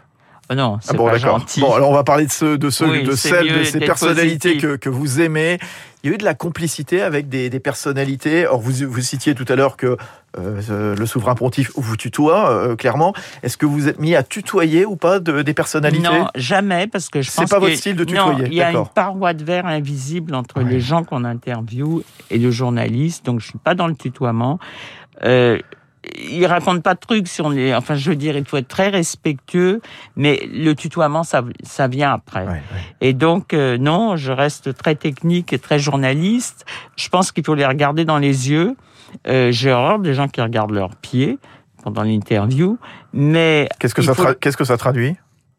oh 0.50 0.54
non, 0.54 0.78
c'est 0.80 0.92
Ah 0.94 0.96
bon, 0.96 1.06
pas 1.06 1.18
d'accord. 1.18 1.38
gentil. 1.40 1.60
Bon, 1.60 1.72
alors 1.74 1.90
on 1.90 1.94
va 1.94 2.04
parler 2.04 2.26
de 2.26 2.30
ceux, 2.32 2.58
de 2.58 2.70
ceux, 2.70 2.88
Oui, 2.90 3.02
de 3.04 3.12
c'est 3.12 3.28
celles, 3.30 3.58
de 3.58 3.64
ces 3.64 3.80
personnalités 3.80 4.56
que 4.58 4.88
vous 4.88 5.20
aimez. 5.20 5.58
Il 6.06 6.10
y 6.10 6.12
a 6.12 6.14
eu 6.14 6.18
de 6.18 6.24
la 6.24 6.34
complicité 6.34 7.02
avec 7.02 7.28
des, 7.28 7.50
des 7.50 7.58
personnalités. 7.58 8.46
Or, 8.46 8.60
vous, 8.60 8.88
vous 8.88 9.00
citiez 9.00 9.34
tout 9.34 9.44
à 9.48 9.56
l'heure 9.56 9.76
que 9.76 9.96
euh, 10.38 10.94
le 10.94 11.04
souverain 11.04 11.34
pontife 11.34 11.72
vous 11.74 11.96
tutoie, 11.96 12.48
euh, 12.48 12.76
clairement. 12.76 13.12
Est-ce 13.42 13.56
que 13.56 13.66
vous 13.66 13.88
êtes 13.88 13.98
mis 13.98 14.14
à 14.14 14.22
tutoyer 14.22 14.86
ou 14.86 14.94
pas 14.94 15.18
de, 15.18 15.42
des 15.42 15.52
personnalités? 15.52 16.04
Non, 16.04 16.28
jamais, 16.36 16.86
parce 16.86 17.08
que 17.08 17.22
je 17.22 17.30
C'est 17.30 17.40
pense 17.42 17.50
pas 17.50 17.58
votre 17.58 17.74
style 17.74 17.96
de 17.96 18.04
Non, 18.04 18.28
tutoyer, 18.30 18.46
il 18.46 18.54
y 18.54 18.62
a 18.62 18.70
une 18.70 18.86
paroi 18.86 19.34
de 19.34 19.42
verre 19.42 19.66
invisible 19.66 20.36
entre 20.36 20.58
Ouais. 20.62 20.70
les 20.70 20.78
gens 20.78 21.02
qu'on 21.02 21.24
interviewe 21.24 22.02
et 22.30 22.38
le 22.38 22.52
journaliste, 22.52 23.26
donc 23.26 23.40
je 23.40 23.48
suis 23.48 23.58
pas 23.58 23.74
dans 23.74 23.88
le 23.88 23.96
tutoiement. 23.96 24.60
Euh, 25.24 25.58
il 26.14 26.44
raconte 26.46 26.82
pas 26.82 26.94
de 26.94 27.00
trucs 27.00 27.28
sur 27.28 27.48
les. 27.50 27.74
Enfin, 27.74 27.94
je 27.94 28.10
veux 28.10 28.16
dire, 28.16 28.36
il 28.36 28.44
faut 28.44 28.56
être 28.56 28.68
très 28.68 28.88
respectueux, 28.88 29.80
mais 30.16 30.48
le 30.52 30.74
tutoiement, 30.74 31.22
ça, 31.22 31.42
ça 31.62 31.88
vient 31.88 32.12
après. 32.12 32.42
Ouais, 32.46 32.52
ouais. 32.52 32.60
Et 33.00 33.12
donc, 33.12 33.54
euh, 33.54 33.78
non, 33.78 34.16
je 34.16 34.32
reste 34.32 34.74
très 34.76 34.94
technique 34.94 35.52
et 35.52 35.58
très 35.58 35.78
journaliste. 35.78 36.64
Je 36.96 37.08
pense 37.08 37.32
qu'il 37.32 37.44
faut 37.44 37.54
les 37.54 37.66
regarder 37.66 38.04
dans 38.04 38.18
les 38.18 38.50
yeux. 38.50 38.76
Euh, 39.28 39.50
J'ai 39.52 39.72
horreur 39.72 39.98
des 39.98 40.14
gens 40.14 40.28
qui 40.28 40.40
regardent 40.40 40.72
leurs 40.72 40.96
pieds 40.96 41.38
pendant 41.82 42.02
l'interview, 42.02 42.78
mais 43.12 43.68
Qu'est-ce 43.78 43.94
que 43.94 44.02
ça 44.02 44.14
faut- 44.14 44.34
qu'est-ce 44.40 44.56
que 44.56 44.64
ça 44.64 44.76
traduit? 44.76 45.16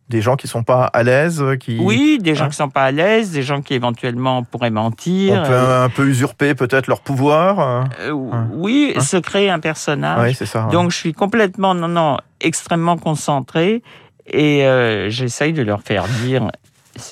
Des 0.09 0.21
gens 0.21 0.37
qui 0.37 0.47
sont 0.47 0.63
pas 0.63 0.85
à 0.85 1.03
l'aise, 1.03 1.43
qui 1.59 1.77
Oui, 1.81 2.17
des 2.21 2.33
gens 2.33 2.45
Hein 2.45 2.49
qui 2.49 2.55
sont 2.55 2.69
pas 2.69 2.83
à 2.85 2.91
l'aise, 2.91 3.31
des 3.31 3.43
gens 3.43 3.61
qui 3.61 3.73
éventuellement 3.73 4.41
pourraient 4.43 4.69
mentir. 4.69 5.41
on 5.43 5.47
peut 5.47 5.53
un 5.57 5.89
peu 5.89 6.05
usurper 6.07 6.55
peut-être 6.55 6.87
leur 6.87 7.01
pouvoir. 7.01 7.59
euh. 7.59 7.83
Euh, 8.11 8.43
oui, 8.53 8.93
Hein 8.95 9.01
se 9.01 9.17
créer 9.17 9.49
un 9.49 9.59
personnage. 9.59 10.19
Oui, 10.29 10.33
c'est 10.33 10.45
ça. 10.45 10.65
ouais. 10.67 10.71
Donc 10.71 10.91
je 10.91 10.95
suis 10.97 11.13
complètement, 11.13 11.75
non, 11.75 11.89
non, 11.89 12.17
extrêmement 12.39 12.97
concentré 12.97 13.83
et 14.27 14.65
euh, 14.65 15.09
j'essaye 15.09 15.51
de 15.51 15.61
leur 15.61 15.81
faire 15.81 16.05
dire 16.23 16.51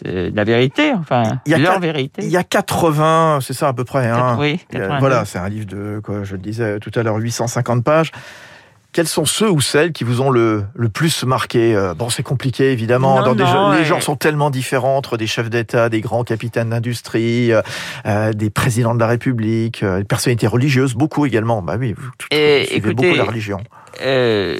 euh, 0.06 0.32
la 0.34 0.44
vérité, 0.46 0.94
enfin 0.94 1.42
Il 1.46 1.52
y 1.52 1.56
a 1.56 1.58
leur 1.58 1.80
vérité. 1.82 2.22
Il 2.24 2.30
y 2.30 2.38
a 2.38 2.44
80, 2.44 3.40
c'est 3.42 3.54
ça 3.54 3.68
à 3.68 3.74
peu 3.74 3.84
près. 3.84 4.10
Hein. 4.10 4.38
Oui, 4.40 4.60
Il 4.72 4.80
y 4.80 4.82
a- 4.82 4.88
82. 4.88 5.00
Voilà, 5.00 5.26
c'est 5.26 5.38
un 5.40 5.50
livre 5.50 5.66
de, 5.68 6.00
quoi, 6.04 6.24
je 6.24 6.32
le 6.34 6.42
disais 6.42 6.80
tout 6.80 6.92
à 6.96 7.04
l'heure, 7.04 7.18
850 7.18 7.84
pages. 7.84 8.12
Quels 8.96 9.10
sont 9.10 9.26
ceux 9.26 9.52
ou 9.52 9.60
celles 9.60 9.92
qui 9.92 10.06
vous 10.06 10.22
ont 10.22 10.30
le, 10.32 10.64
le 10.74 10.88
plus 10.88 11.26
marqué 11.26 11.76
Euh, 11.76 11.94
Bon, 11.94 12.08
c'est 12.10 12.24
compliqué, 12.24 12.72
évidemment. 12.72 13.18
Non, 13.20 13.26
Dans 13.26 13.36
des 13.36 13.44
non, 13.44 13.50
gens- 13.50 13.72
les 13.74 13.84
gens 13.84 14.00
sont 14.00 14.16
tellement 14.16 14.50
différents 14.50 14.96
entre 14.96 15.18
des 15.18 15.28
chefs 15.28 15.50
d'État, 15.50 15.90
des 15.90 16.00
grands 16.00 16.24
capitaines 16.24 16.70
d'industrie, 16.70 17.52
euh, 17.52 17.62
euh, 18.06 18.32
des 18.32 18.50
présidents 18.50 18.96
de 18.96 19.00
la 19.02 19.08
République, 19.08 19.84
euh, 19.84 19.98
des 19.98 20.06
personnalités 20.06 20.48
religieuses, 20.48 20.94
beaucoup 20.94 21.26
également. 21.26 21.62
Bah 21.62 21.76
oui, 21.78 21.92
vous, 21.92 22.04
vous 22.06 22.12
Et 22.32 22.64
suivez 22.68 22.78
écoutez, 22.78 22.94
beaucoup 22.94 23.18
la 23.18 23.26
religion. 23.26 23.58
Euh, 24.02 24.60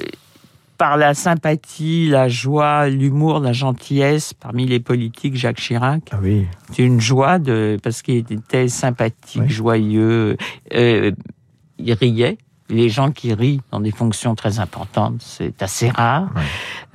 par 0.76 0.98
la 0.98 1.14
sympathie, 1.14 2.08
la 2.10 2.28
joie, 2.28 2.88
l'humour, 2.90 3.40
la 3.40 3.54
gentillesse, 3.54 4.34
parmi 4.34 4.66
les 4.66 4.80
politiques, 4.80 5.34
Jacques 5.36 5.56
Chirac. 5.56 6.02
Ah 6.12 6.18
oui. 6.22 6.44
C'est 6.72 6.82
une 6.82 7.00
joie 7.00 7.38
de 7.38 7.78
parce 7.82 8.02
qu'il 8.02 8.18
était 8.18 8.68
sympathique, 8.68 9.40
Oui. 9.46 9.48
joyeux. 9.48 10.36
Il 10.70 11.92
riait. 11.92 12.36
Les 12.68 12.88
gens 12.88 13.12
qui 13.12 13.32
rient 13.32 13.60
dans 13.70 13.80
des 13.80 13.92
fonctions 13.92 14.34
très 14.34 14.58
importantes, 14.58 15.16
c'est 15.20 15.62
assez 15.62 15.88
rare. 15.88 16.28
Ouais. 16.34 16.42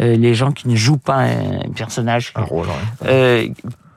Euh, 0.06 0.16
les 0.16 0.36
gens 0.36 0.52
qui 0.52 0.68
ne 0.68 0.76
jouent 0.76 0.98
pas 0.98 1.24
un 1.24 1.70
personnage. 1.76 2.34
Un 2.36 2.44
rôle, 2.44 2.68
ouais. 2.68 3.08
Euh, 3.08 3.48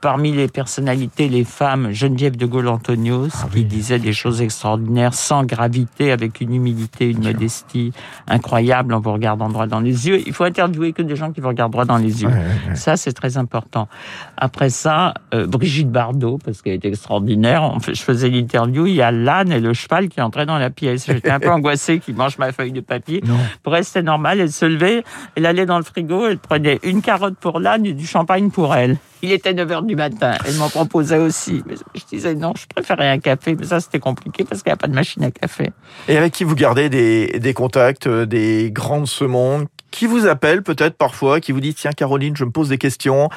parmi 0.05 0.31
les 0.31 0.47
personnalités, 0.47 1.29
les 1.29 1.43
femmes, 1.43 1.91
Geneviève 1.91 2.37
de 2.37 2.45
Gaulle-Antonios, 2.45 3.29
Ah 3.41 3.47
qui 3.51 3.57
oui. 3.61 3.65
disait 3.65 3.97
des 3.97 4.13
choses 4.13 4.39
extraordinaires 4.39 5.15
sans 5.15 5.43
gravité, 5.43 6.11
avec 6.11 6.41
une 6.41 6.53
humilité, 6.53 7.09
une 7.09 7.17
Bien 7.21 7.31
sûr. 7.31 7.33
modestie 7.39 7.91
incroyable 8.27 8.93
en 8.93 8.99
vous 8.99 9.11
regardant 9.11 9.49
droit 9.49 9.65
dans 9.65 9.79
les 9.79 10.07
yeux. 10.07 10.21
Il 10.27 10.31
faut 10.33 10.43
interviewer 10.43 10.93
que 10.93 11.01
des 11.01 11.15
gens 11.15 11.31
qui 11.31 11.41
vous 11.41 11.47
regardent 11.47 11.71
droit 11.71 11.85
dans 11.85 11.97
les 11.97 12.21
yeux. 12.21 12.27
Ouais, 12.27 12.35
ouais, 12.35 12.69
ouais. 12.69 12.75
Ça, 12.75 12.97
c'est 12.97 13.13
très 13.13 13.37
important. 13.37 13.87
Après 14.37 14.69
ça, 14.69 15.15
euh, 15.33 15.47
Brigitte 15.47 15.89
Bardot, 15.89 16.37
parce 16.37 16.61
qu'elle 16.61 16.73
est 16.73 16.85
extraordinaire. 16.85 17.63
On 17.63 17.79
fait- 17.79 17.95
je 17.95 18.03
faisais 18.03 18.29
l'interview, 18.29 18.85
il 18.85 18.93
y 18.93 19.01
a 19.01 19.09
l'âne 19.11 19.51
et 19.51 19.59
le 19.59 19.73
cheval 19.73 20.07
qui 20.09 20.21
entraient 20.21 20.45
dans 20.45 20.59
la 20.59 20.69
pièce. 20.69 21.07
J'étais 21.07 21.31
un 21.31 21.39
peu 21.39 21.49
angoissée 21.51 21.97
qu'ils 21.97 22.15
mangent 22.15 22.37
ma 22.37 22.51
feuille 22.51 22.71
de 22.73 22.81
papier. 22.81 23.23
Non. 23.25 23.37
Pour 23.63 23.75
elle, 23.75 23.83
c'était 23.83 24.03
normal. 24.03 24.39
Elle 24.39 24.51
se 24.51 24.65
levait, 24.65 25.03
elle 25.35 25.47
allait 25.47 25.65
dans 25.65 25.77
le 25.77 25.83
frigo, 25.83 26.27
elle 26.27 26.37
prenait 26.37 26.79
une 26.83 27.01
carotte 27.01 27.37
pour 27.37 27.59
l'âne 27.59 27.87
et 27.87 27.93
du 27.93 28.05
champagne 28.05 28.51
pour 28.51 28.75
elle. 28.75 28.97
Il 29.21 29.31
était 29.31 29.53
9 29.53 29.71
heures 29.71 29.83
du 29.83 29.95
matin. 29.95 30.33
Elle 30.45 30.55
m'en 30.55 30.69
proposait 30.69 31.17
aussi. 31.17 31.63
Mais 31.65 31.75
je 31.95 32.01
disais 32.05 32.35
non, 32.35 32.53
je 32.55 32.65
préférais 32.67 33.09
un 33.09 33.19
café. 33.19 33.55
Mais 33.55 33.65
ça, 33.65 33.79
c'était 33.79 33.99
compliqué 33.99 34.43
parce 34.43 34.61
qu'il 34.61 34.69
n'y 34.69 34.73
a 34.73 34.77
pas 34.77 34.87
de 34.87 34.93
machine 34.93 35.23
à 35.23 35.31
café. 35.31 35.71
Et 36.07 36.17
avec 36.17 36.33
qui 36.33 36.43
vous 36.43 36.55
gardez 36.55 36.89
des, 36.89 37.39
des 37.39 37.53
contacts, 37.53 38.07
euh, 38.07 38.25
des 38.25 38.71
grands 38.71 39.01
de 39.01 39.07
ce 39.07 39.23
monde? 39.23 39.67
Qui 39.91 40.07
vous 40.07 40.27
appelle 40.27 40.61
peut-être 40.61 40.97
parfois, 40.97 41.39
qui 41.39 41.53
vous 41.53 41.61
dit 41.61 41.73
tiens 41.73 41.91
Caroline, 41.91 42.35
je 42.35 42.43
me 42.43 42.51
pose 42.51 42.69
des 42.69 42.77
questions. 42.77 43.29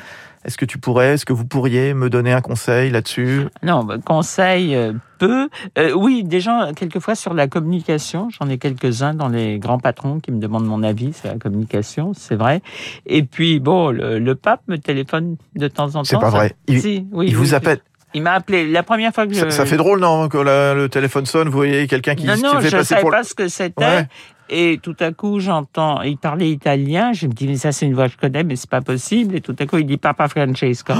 Est-ce 0.44 0.56
que 0.56 0.64
tu 0.64 0.78
pourrais, 0.78 1.14
est-ce 1.14 1.26
que 1.26 1.32
vous 1.32 1.44
pourriez 1.44 1.94
me 1.94 2.08
donner 2.08 2.32
un 2.32 2.40
conseil 2.40 2.90
là-dessus? 2.90 3.46
Non, 3.62 3.84
bah, 3.84 3.96
conseil 4.04 4.74
euh, 4.74 4.92
peu. 5.18 5.48
Euh, 5.76 5.92
oui, 5.92 6.22
des 6.24 6.40
gens 6.40 6.72
quelquefois 6.74 7.14
sur 7.14 7.34
la 7.34 7.48
communication. 7.48 8.28
J'en 8.30 8.48
ai 8.48 8.58
quelques-uns 8.58 9.14
dans 9.14 9.28
les 9.28 9.58
grands 9.58 9.78
patrons 9.78 10.20
qui 10.20 10.30
me 10.30 10.38
demandent 10.38 10.66
mon 10.66 10.82
avis 10.82 11.12
sur 11.12 11.28
la 11.28 11.38
communication, 11.38 12.12
c'est 12.14 12.36
vrai. 12.36 12.62
Et 13.06 13.22
puis 13.24 13.58
bon, 13.60 13.90
le, 13.90 14.34
pape 14.34 14.62
me 14.68 14.76
téléphone 14.76 15.36
de 15.56 15.68
temps 15.68 15.88
en 15.88 15.90
temps. 15.90 16.04
C'est 16.04 16.18
pas 16.18 16.30
vrai. 16.30 16.54
Il, 16.68 16.80
si, 16.80 17.06
oui, 17.12 17.26
il 17.28 17.36
vous 17.36 17.54
appelle. 17.54 17.80
Il 18.14 18.22
m'a 18.22 18.32
appelé 18.32 18.66
la 18.66 18.82
première 18.82 19.12
fois 19.12 19.26
que 19.26 19.34
je. 19.34 19.50
Ça, 19.50 19.66
fait 19.66 19.76
drôle, 19.76 20.00
non, 20.00 20.28
que 20.28 20.38
le 20.38 20.88
téléphone 20.88 21.26
sonne, 21.26 21.48
vous 21.48 21.56
voyez 21.56 21.86
quelqu'un 21.86 22.14
qui, 22.14 22.26
non, 22.26 22.34
qui 22.34 22.42
non, 22.42 22.60
fait 22.60 22.70
je 22.70 22.76
passer 22.76 22.94
savais 22.94 23.10
pas 23.10 23.22
ce 23.22 23.34
que 23.34 23.48
c'était. 23.48 24.06
Et 24.50 24.78
tout 24.82 24.96
à 25.00 25.12
coup, 25.12 25.40
j'entends, 25.40 26.02
il 26.02 26.16
parlait 26.16 26.50
italien. 26.50 27.12
Je 27.12 27.26
me 27.26 27.32
dis, 27.32 27.46
mais 27.46 27.56
ça, 27.56 27.72
c'est 27.72 27.86
une 27.86 27.94
voix 27.94 28.06
que 28.06 28.12
je 28.12 28.18
connais, 28.18 28.44
mais 28.44 28.56
c'est 28.56 28.70
pas 28.70 28.80
possible. 28.80 29.36
Et 29.36 29.40
tout 29.40 29.56
à 29.58 29.66
coup, 29.66 29.78
il 29.78 29.86
dit 29.86 29.98
Papa 29.98 30.28
Francesco. 30.28 30.94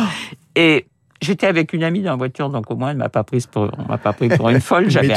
et 0.55 0.87
j'étais 1.21 1.47
avec 1.47 1.73
une 1.73 1.83
amie 1.83 2.03
dans 2.03 2.11
la 2.11 2.17
voiture, 2.17 2.51
donc 2.51 2.71
au 2.71 2.77
moins, 2.77 2.91
elle 2.91 2.97
m'a 2.97 3.09
pas 3.09 3.25
prise 3.25 3.47
pour, 3.47 3.71
on 3.79 3.89
m'a 3.89 3.99
pas 3.99 4.13
pris 4.13 4.29
pour 4.29 4.49
une 4.51 4.61
folle. 4.61 4.91
J'avais 4.91 5.15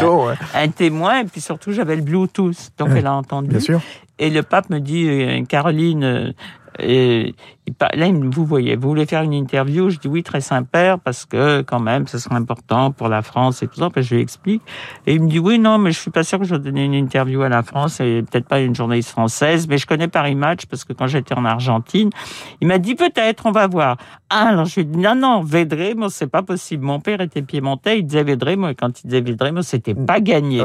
un, 0.55 0.67
témoin, 0.69 1.21
et 1.21 1.25
puis 1.25 1.41
surtout, 1.41 1.71
j'avais 1.71 1.95
le 1.95 2.01
Bluetooth. 2.01 2.71
Donc, 2.77 2.89
elle 2.95 3.07
a 3.07 3.13
entendu. 3.13 3.49
Bien 3.49 3.59
sûr. 3.59 3.81
Et 4.17 4.29
le 4.29 4.43
pape 4.43 4.69
me 4.69 4.79
dit, 4.79 5.07
euh, 5.07 5.43
Caroline, 5.45 6.03
euh, 6.03 6.31
et 6.79 7.35
là, 7.93 8.07
vous 8.11 8.45
voyez, 8.45 8.75
vous 8.75 8.89
voulez 8.89 9.05
faire 9.05 9.21
une 9.21 9.33
interview? 9.33 9.89
Je 9.89 9.99
dis 9.99 10.07
oui, 10.07 10.23
très 10.23 10.41
sympa, 10.41 10.97
parce 11.03 11.25
que 11.25 11.61
quand 11.61 11.79
même, 11.79 12.07
ce 12.07 12.17
serait 12.17 12.35
important 12.35 12.91
pour 12.91 13.07
la 13.07 13.21
France 13.21 13.63
et 13.63 13.67
tout 13.67 13.75
ça. 13.75 13.89
Puis 13.89 14.03
je 14.03 14.15
lui 14.15 14.21
explique. 14.21 14.61
Et 15.05 15.13
il 15.13 15.21
me 15.21 15.29
dit 15.29 15.39
oui, 15.39 15.59
non, 15.59 15.77
mais 15.77 15.91
je 15.91 15.99
suis 15.99 16.11
pas 16.11 16.23
sûr 16.23 16.39
que 16.39 16.45
je 16.45 16.55
vais 16.55 16.59
donner 16.59 16.85
une 16.85 16.93
interview 16.93 17.41
à 17.41 17.49
la 17.49 17.63
France 17.63 17.99
et 17.99 18.23
peut-être 18.29 18.47
pas 18.47 18.59
une 18.59 18.75
journaliste 18.75 19.09
française, 19.09 19.67
mais 19.67 19.77
je 19.77 19.85
connais 19.85 20.07
Paris 20.07 20.35
Match 20.35 20.65
parce 20.65 20.83
que 20.83 20.93
quand 20.93 21.07
j'étais 21.07 21.33
en 21.33 21.45
Argentine, 21.45 22.09
il 22.61 22.67
m'a 22.67 22.77
dit 22.77 22.95
peut-être, 22.95 23.45
on 23.45 23.51
va 23.51 23.67
voir. 23.67 23.97
Ah, 24.29 24.47
alors 24.47 24.65
je 24.65 24.75
lui 24.75 24.81
ai 24.81 24.85
dit 24.85 24.97
non, 24.97 25.15
non, 25.15 25.41
Védremo, 25.41 26.09
c'est 26.09 26.27
pas 26.27 26.41
possible. 26.41 26.85
Mon 26.85 26.99
père 26.99 27.21
était 27.21 27.41
piémontais, 27.41 27.99
il 27.99 28.05
disait 28.05 28.23
Védremo, 28.23 28.69
et 28.69 28.75
quand 28.75 29.01
il 29.01 29.07
disait 29.07 29.21
Védremo, 29.21 29.61
c'était 29.61 29.93
pas 29.93 30.19
gagné. 30.19 30.63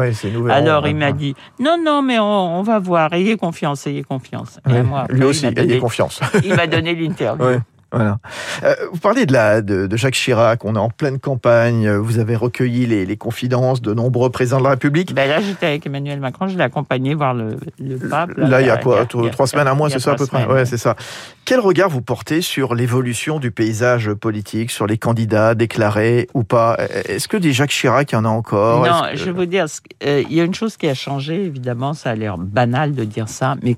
alors 0.51 0.87
il 0.87 0.97
m'a 0.97 1.13
dit 1.13 1.35
non, 1.59 1.77
non, 1.83 2.03
mais 2.03 2.19
on, 2.19 2.63
va 2.63 2.79
voir, 2.79 3.13
ayez 3.13 3.37
confiance, 3.37 3.87
ayez 3.87 4.03
confiance. 4.03 4.61
Et 4.69 4.83
moi, 4.83 5.07
lui 5.11 5.25
aussi, 5.25 5.47
ayez 5.47 5.79
confiance. 5.79 5.96
il 6.45 6.55
m'a 6.55 6.67
donné 6.67 6.95
l'interview. 6.95 7.61
Voilà. 7.93 8.19
Euh, 8.65 8.75
vous 8.93 8.99
parlez 8.99 9.27
de, 9.27 9.33
la, 9.33 9.63
de, 9.63 9.89
Jacques 9.97 10.15
Chirac, 10.15 10.65
on 10.65 10.75
est 10.75 10.79
en 10.79 10.91
pleine 10.91 11.21
campagne, 11.21 11.89
vous 11.89 12.19
avez 12.19 12.35
recueilli 12.35 12.85
les, 12.85 13.17
confidences 13.17 13.81
de 13.81 13.95
nombreux 13.95 14.29
présidents 14.29 14.59
de 14.59 14.65
la 14.65 14.71
République. 14.71 15.15
Ben 15.15 15.29
là, 15.29 15.41
j'étais 15.41 15.67
avec 15.67 15.87
Emmanuel 15.87 16.21
Macron, 16.21 16.49
je 16.49 16.57
l'ai 16.59 16.65
accompagné 16.65 17.15
voir 17.15 17.33
le, 17.33 17.57
pape. 18.11 18.37
Là, 18.37 18.61
il 18.61 18.67
y 18.67 18.71
a 18.71 18.77
quoi 18.77 19.07
Trois 19.07 19.47
semaines, 19.47 19.69
un 19.69 19.75
mois, 19.75 19.89
c'est 19.89 20.01
ça 20.01 20.13
à 20.13 20.15
peu 20.17 20.27
près? 20.27 20.45
Ouais, 20.47 20.65
c'est 20.65 20.77
ça. 20.77 20.97
Quel 21.45 21.61
regard 21.61 21.89
vous 21.89 22.03
portez 22.03 22.43
sur 22.43 22.75
l'évolution 22.75 23.39
du 23.39 23.53
paysage 23.53 24.13
politique, 24.13 24.73
sur 24.73 24.87
les 24.87 24.99
candidats 24.99 25.55
déclarés 25.55 26.29
ou 26.35 26.43
pas? 26.43 26.77
Est-ce 27.09 27.29
que 27.29 27.37
des 27.37 27.53
Jacques 27.53 27.71
Chirac, 27.71 28.11
il 28.11 28.17
y 28.17 28.19
en 28.19 28.25
a 28.25 28.29
encore? 28.29 28.85
Non, 28.85 29.03
je 29.15 29.25
vais 29.25 29.33
vous 29.33 29.47
dire, 29.47 29.67
euh, 30.05 30.23
il 30.29 30.37
y 30.37 30.41
a 30.41 30.45
une 30.45 30.55
chose 30.55 30.77
qui 30.77 30.89
a 30.89 30.95
changé, 30.95 31.45
évidemment, 31.45 31.95
ça 31.95 32.11
a 32.11 32.15
l'air 32.15 32.37
banal 32.37 32.95
de 32.95 33.05
dire 33.05 33.29
ça, 33.29 33.55
mais 33.63 33.77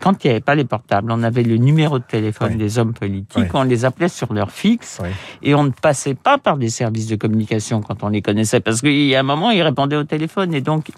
quand 0.00 0.22
il 0.24 0.28
n'y 0.28 0.30
avait 0.32 0.40
pas 0.40 0.54
les 0.54 0.64
portables, 0.64 1.10
on 1.10 1.22
avait 1.22 1.42
le 1.42 1.56
numéro 1.56 1.98
de 1.98 2.04
téléphone 2.04 2.56
des 2.56 2.78
hommes 2.78 2.94
politiques, 2.94 3.54
on 3.54 3.62
les 3.62 3.84
appelait 3.84 4.08
sur 4.08 4.32
leur 4.32 4.50
fixe, 4.50 5.00
et 5.42 5.54
on 5.54 5.64
ne 5.64 5.70
passait 5.70 6.14
pas 6.14 6.38
par 6.38 6.56
des 6.56 6.68
services 6.68 7.06
de 7.06 7.16
communication 7.16 7.80
quand 7.80 8.02
on 8.02 8.08
les 8.08 8.22
connaissait, 8.22 8.60
parce 8.60 8.80
qu'il 8.80 9.06
y 9.06 9.14
a 9.14 9.20
un 9.20 9.24
moment, 9.24 9.50
ils 9.50 9.62
répondaient 9.62 9.96
au 9.96 10.04
téléphone, 10.04 10.54
et 10.54 10.60
donc 10.60 10.90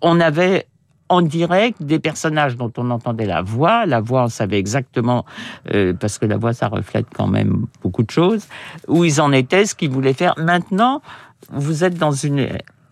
on 0.00 0.20
avait 0.20 0.66
en 1.08 1.22
direct 1.22 1.82
des 1.82 1.98
personnages 1.98 2.56
dont 2.56 2.72
on 2.76 2.90
entendait 2.90 3.26
la 3.26 3.42
voix. 3.42 3.86
La 3.86 4.00
voix, 4.00 4.24
on 4.24 4.28
savait 4.28 4.58
exactement, 4.58 5.24
euh, 5.72 5.92
parce 5.94 6.18
que 6.18 6.26
la 6.26 6.36
voix, 6.36 6.52
ça 6.52 6.68
reflète 6.68 7.06
quand 7.14 7.26
même 7.26 7.66
beaucoup 7.82 8.02
de 8.02 8.10
choses, 8.10 8.46
où 8.88 9.04
ils 9.04 9.20
en 9.20 9.32
étaient, 9.32 9.64
ce 9.64 9.74
qu'ils 9.74 9.90
voulaient 9.90 10.12
faire. 10.12 10.34
Maintenant, 10.36 11.02
vous 11.50 11.84
êtes 11.84 11.96
dans 11.96 12.12
une, 12.12 12.48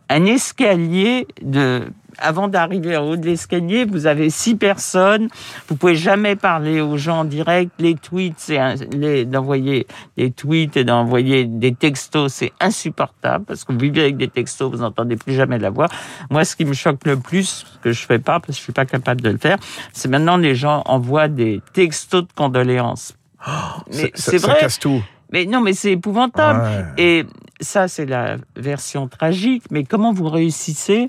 un 0.09 0.25
escalier 0.27 1.27
de 1.43 1.89
avant 2.19 2.49
d'arriver 2.49 2.97
au 2.97 3.11
haut 3.11 3.17
de 3.17 3.27
l'escalier, 3.27 3.85
vous 3.85 4.07
avez 4.07 4.31
six 4.31 4.55
personnes. 4.55 5.29
Vous 5.69 5.77
pouvez 5.77 5.97
jamais 5.97 6.37
parler 6.37 6.81
aux 6.81 6.97
gens 6.97 7.21
en 7.21 7.25
direct. 7.25 7.73
Les 7.79 7.95
tweets, 7.95 8.39
c'est 8.39 9.27
d'envoyer 9.27 9.87
des 10.17 10.31
tweets 10.31 10.77
et 10.77 10.85
d'envoyer 10.85 11.45
des 11.45 11.75
textos, 11.75 12.33
c'est 12.33 12.53
insupportable 12.61 13.45
parce 13.45 13.65
que 13.65 13.73
vous 13.73 13.79
vivez 13.79 14.03
avec 14.03 14.17
des 14.17 14.29
textos, 14.29 14.71
vous 14.71 14.79
n'entendez 14.79 15.17
plus 15.17 15.35
jamais 15.35 15.59
la 15.59 15.71
voix. 15.71 15.89
Moi, 16.31 16.45
ce 16.45 16.57
qui 16.57 16.65
me 16.65 16.73
choque 16.73 17.05
le 17.05 17.19
plus, 17.19 17.67
que 17.83 17.93
je 17.93 18.07
fais 18.07 18.19
pas 18.19 18.41
parce 18.41 18.47
que 18.47 18.59
je 18.59 18.63
suis 18.63 18.73
pas 18.73 18.87
capable 18.87 19.21
de 19.21 19.31
le 19.31 19.39
faire, 19.39 19.59
c'est 19.93 20.09
maintenant 20.09 20.37
les 20.37 20.55
gens 20.55 20.83
envoient 20.87 21.29
des 21.29 21.61
textos 21.73 22.23
de 22.23 22.33
condoléances. 22.35 23.15
Oh, 23.47 23.51
mais 23.93 24.11
c'est 24.15 24.39
vrai. 24.39 24.55
Ça 24.55 24.61
casse 24.61 24.79
tout. 24.79 25.03
Mais 25.33 25.45
non, 25.45 25.61
mais 25.61 25.73
c'est 25.73 25.93
épouvantable. 25.93 26.95
Et 26.97 27.25
ça, 27.61 27.89
c'est 27.89 28.07
la 28.07 28.37
version 28.57 29.09
tragique. 29.09 29.65
Mais 29.71 29.85
comment 29.85 30.13
vous 30.13 30.29
réussissez 30.29 31.09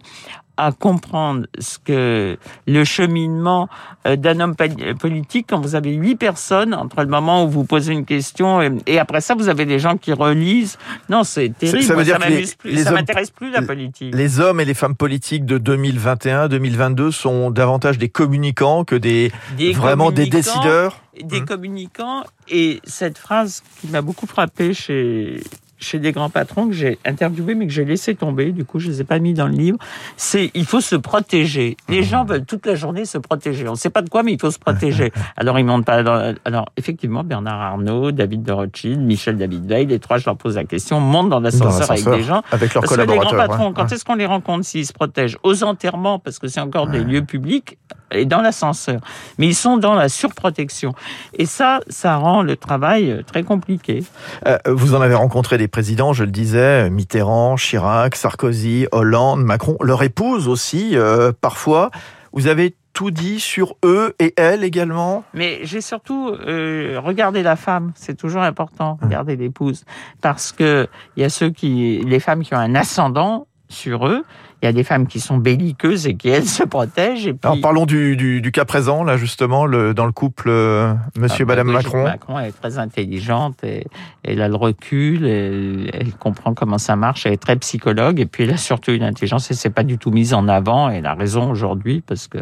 à 0.58 0.72
comprendre 0.72 1.46
ce 1.60 1.78
que 1.78 2.38
le 2.66 2.84
cheminement 2.84 3.70
euh, 4.06 4.16
d'un 4.16 4.40
homme 4.40 4.56
politique 5.00 5.46
quand 5.50 5.62
vous 5.62 5.76
avez 5.76 5.94
huit 5.94 6.16
personnes 6.16 6.74
entre 6.74 7.02
le 7.02 7.08
moment 7.08 7.46
où 7.46 7.50
vous 7.50 7.64
posez 7.64 7.94
une 7.94 8.06
question 8.06 8.62
et, 8.88 9.00
après 9.00 9.22
ça 9.22 9.36
vous 9.36 9.50
avez 9.50 9.66
des 9.66 9.80
gens 9.80 9.98
qui 9.98 10.12
relisent. 10.14 10.78
Non, 11.10 11.24
c'est 11.24 11.50
terrible. 11.50 11.84
Ça, 11.84 11.96
veut 11.96 12.04
dire 12.04 12.18
plus, 12.18 12.84
ça 12.84 12.92
m'intéresse 12.92 13.30
plus 13.30 13.52
la 13.52 13.62
politique. 13.62 14.14
Les 14.14 14.40
hommes 14.40 14.60
et 14.60 14.66
les 14.66 14.74
femmes 14.74 14.96
politiques 14.96 15.46
de 15.46 15.60
2021, 15.60 16.48
2022 16.48 17.12
sont 17.12 17.52
davantage 17.52 18.00
des 18.00 18.10
communicants 18.10 18.84
que 18.84 18.96
des, 18.96 19.32
vraiment 19.76 20.12
des 20.12 20.26
décideurs. 20.26 21.00
Des 21.24 21.40
hum. 21.40 21.46
communicants 21.46 22.24
et 22.48 22.80
cette 22.84 23.18
phrase 23.18 23.64
qui 23.80 23.88
m'a 23.88 24.02
beaucoup 24.02 24.28
frappé 24.28 24.74
chez 24.74 25.42
chez 25.78 26.00
des 26.00 26.12
grands 26.12 26.30
patrons 26.30 26.68
que 26.68 26.74
j'ai 26.74 26.98
interviewés 27.06 27.56
mais 27.56 27.68
que 27.68 27.74
j'ai 27.74 27.86
laissé 27.86 28.16
tomber, 28.16 28.52
du 28.52 28.66
coup 28.66 28.80
je 28.80 28.88
les 28.88 29.02
ai 29.02 29.04
pas 29.04 29.20
mis 29.20 29.34
dans 29.34 29.48
le 29.48 29.54
livre, 29.54 29.78
c'est 30.16 30.52
il 30.54 30.66
faut 30.66 30.82
se 30.82 30.96
protéger. 30.96 31.78
Les 31.90 32.04
gens 32.04 32.26
veulent 32.26 32.46
toute 32.46 32.66
la 32.66 32.76
journée 32.76 33.06
se 33.06 33.18
protéger. 33.18 33.68
On 33.68 33.72
ne 33.72 33.78
sait 33.78 33.90
pas 33.90 34.02
de 34.02 34.10
quoi 34.10 34.24
mais 34.24 34.34
il 34.34 34.40
faut 34.40 34.52
se 34.52 34.60
protéger. 34.60 35.12
Alors 35.38 35.60
ils 35.60 35.66
montent 35.66 35.86
pas 35.86 36.04
dans... 36.04 36.34
alors 36.46 36.68
effectivement 36.78 37.24
Bernard 37.24 37.62
Arnault, 37.62 38.12
David 38.12 38.44
de 38.44 38.52
Rothschild, 38.52 39.00
Michel 39.00 39.38
David 39.38 39.66
Veil, 39.66 39.86
les 39.86 40.00
trois 40.00 40.18
je 40.18 40.26
leur 40.26 40.38
pose 40.38 40.56
la 40.56 40.66
question, 40.66 41.00
montent 41.00 41.30
dans 41.30 41.40
l'ascenseur 41.40 41.92
avec 41.92 42.06
des 42.06 42.24
gens. 42.24 42.42
avec 42.52 42.74
leurs 42.74 42.84
parce 42.84 42.96
Que 42.96 43.02
les 43.02 43.18
grands 43.18 43.32
patrons, 43.32 43.74
quand 43.74 43.92
est-ce 43.92 44.04
qu'on 44.06 44.16
les 44.16 44.26
rencontre 44.26 44.66
s'ils 44.66 44.86
se 44.86 44.94
protègent? 44.94 45.38
Aux 45.44 45.64
enterrements 45.64 46.20
parce 46.20 46.40
que 46.40 46.48
c'est 46.48 46.60
encore 46.60 46.88
des 46.88 47.04
lieux 47.04 47.24
publics 47.24 47.78
et 48.12 48.26
dans 48.26 48.42
l'ascenseur. 48.42 49.02
Mais 49.38 49.48
ils 49.48 49.56
sont 49.56 49.78
dans 49.78 49.94
la 49.94 50.10
surprotection. 50.10 50.94
Et 51.34 51.46
ça, 51.46 51.80
ça 51.90 52.18
rend 52.18 52.42
le 52.42 52.56
travail 52.56 53.12
euh, 53.12 53.24
très 53.24 53.44
compliqué. 53.44 54.04
Euh, 54.46 54.58
vous 54.68 54.96
en 54.96 55.02
avez 55.02 55.16
rencontré 55.16 55.58
des 55.58 55.68
présidents, 55.68 56.14
je 56.14 56.24
le 56.24 56.32
disais, 56.32 56.90
Mitterrand, 56.90 57.56
Chirac, 57.56 58.16
Sarkozy, 58.16 58.88
Hollande, 58.92 59.44
Macron, 59.44 59.78
leur 59.82 60.04
épouse 60.04 60.48
aussi, 60.48 60.98
euh, 60.98 61.32
parfois. 61.40 61.92
Vous 62.34 62.48
avez 62.48 62.76
tout 62.94 63.12
dit 63.12 63.40
sur 63.40 63.76
eux 63.86 64.16
et 64.20 64.34
elle 64.38 64.64
également? 64.64 65.24
Mais 65.34 65.60
j'ai 65.64 65.82
surtout 65.82 66.32
regardé 66.32 67.44
la 67.44 67.56
femme, 67.56 67.92
c'est 67.96 68.16
toujours 68.16 68.42
important, 68.42 68.98
hum. 69.02 69.08
regarder 69.08 69.36
l'épouse, 69.36 69.86
parce 70.22 70.52
que 70.52 70.88
il 71.16 71.22
y 71.22 71.24
a 71.24 71.30
ceux 71.30 71.50
qui, 71.50 72.02
les 72.06 72.20
femmes 72.20 72.44
qui 72.44 72.54
ont 72.54 72.60
un 72.60 72.76
ascendant 72.76 73.48
sur 73.70 74.08
eux, 74.08 74.24
il 74.62 74.66
y 74.66 74.70
a 74.70 74.72
des 74.72 74.84
femmes 74.84 75.06
qui 75.06 75.20
sont 75.20 75.38
belliqueuses 75.38 76.08
et 76.08 76.16
qui, 76.16 76.30
elles, 76.30 76.48
se 76.48 76.64
protègent. 76.64 77.28
Et 77.28 77.34
puis... 77.34 77.40
Alors, 77.44 77.62
parlons 77.62 77.86
du, 77.86 78.18
du, 78.18 78.42
du, 78.42 78.52
cas 78.52 78.66
présent, 78.66 79.04
là, 79.04 79.16
justement, 79.16 79.68
le, 79.68 79.94
dans 79.94 80.08
le 80.08 80.12
couple 80.12 80.50
euh, 80.50 80.94
Monsieur 81.16 81.46
ah, 81.48 81.50
Madame 81.50 81.72
Macron. 81.72 82.04
Macron 82.04 82.40
est 82.40 82.52
très 82.52 82.80
intelligente 82.80 83.64
et, 83.64 83.86
elle 84.24 84.42
a 84.42 84.48
le 84.48 84.56
recul, 84.56 85.28
elle, 85.28 85.92
elle, 85.94 86.12
comprend 86.14 86.54
comment 86.54 86.80
ça 86.80 86.96
marche, 86.96 87.26
elle 87.26 87.34
est 87.34 87.42
très 87.42 87.56
psychologue 87.58 88.20
et 88.20 88.26
puis 88.26 88.46
elle 88.46 88.54
a 88.54 88.58
surtout 88.58 88.92
une 88.92 89.04
intelligence 89.04 89.52
et 89.52 89.54
c'est 89.54 89.70
pas 89.70 89.84
du 89.84 89.98
tout 89.98 90.12
mise 90.12 90.34
en 90.34 90.48
avant. 90.48 90.90
Et 90.90 90.96
elle 90.96 91.06
a 91.06 91.14
raison 91.14 91.52
aujourd'hui 91.52 92.02
parce 92.02 92.28
que 92.28 92.40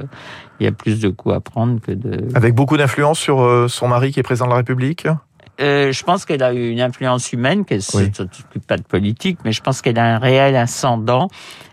il 0.59 0.63
y 0.63 0.67
a 0.67 0.71
plus 0.71 1.01
de 1.01 1.09
coups 1.09 1.35
à 1.35 1.41
prendre 1.41 1.81
que 1.81 1.91
de... 1.91 2.29
Avec 2.33 2.55
beaucoup 2.55 2.77
d'influence 2.77 3.19
sur 3.19 3.41
euh, 3.41 3.67
son 3.67 3.89
mari 3.89 4.13
qui 4.13 4.21
est 4.21 4.23
président 4.23 4.45
de 4.45 4.51
la 4.51 4.57
République? 4.57 5.05
Euh, 5.61 5.91
je 5.91 6.03
pense 6.03 6.25
qu'elle 6.25 6.43
a 6.43 6.53
eu 6.53 6.69
une 6.69 6.81
influence 6.81 7.31
humaine, 7.33 7.65
qu'elle 7.65 7.77
ne 7.77 7.81
s'occupe 8.13 8.67
pas 8.67 8.77
de 8.77 8.83
politique, 8.83 9.39
mais 9.45 9.51
je 9.51 9.61
pense 9.61 9.81
qu'elle 9.81 9.99
a 9.99 10.15
un 10.15 10.17
réel 10.17 10.55
ascendant. 10.55 11.29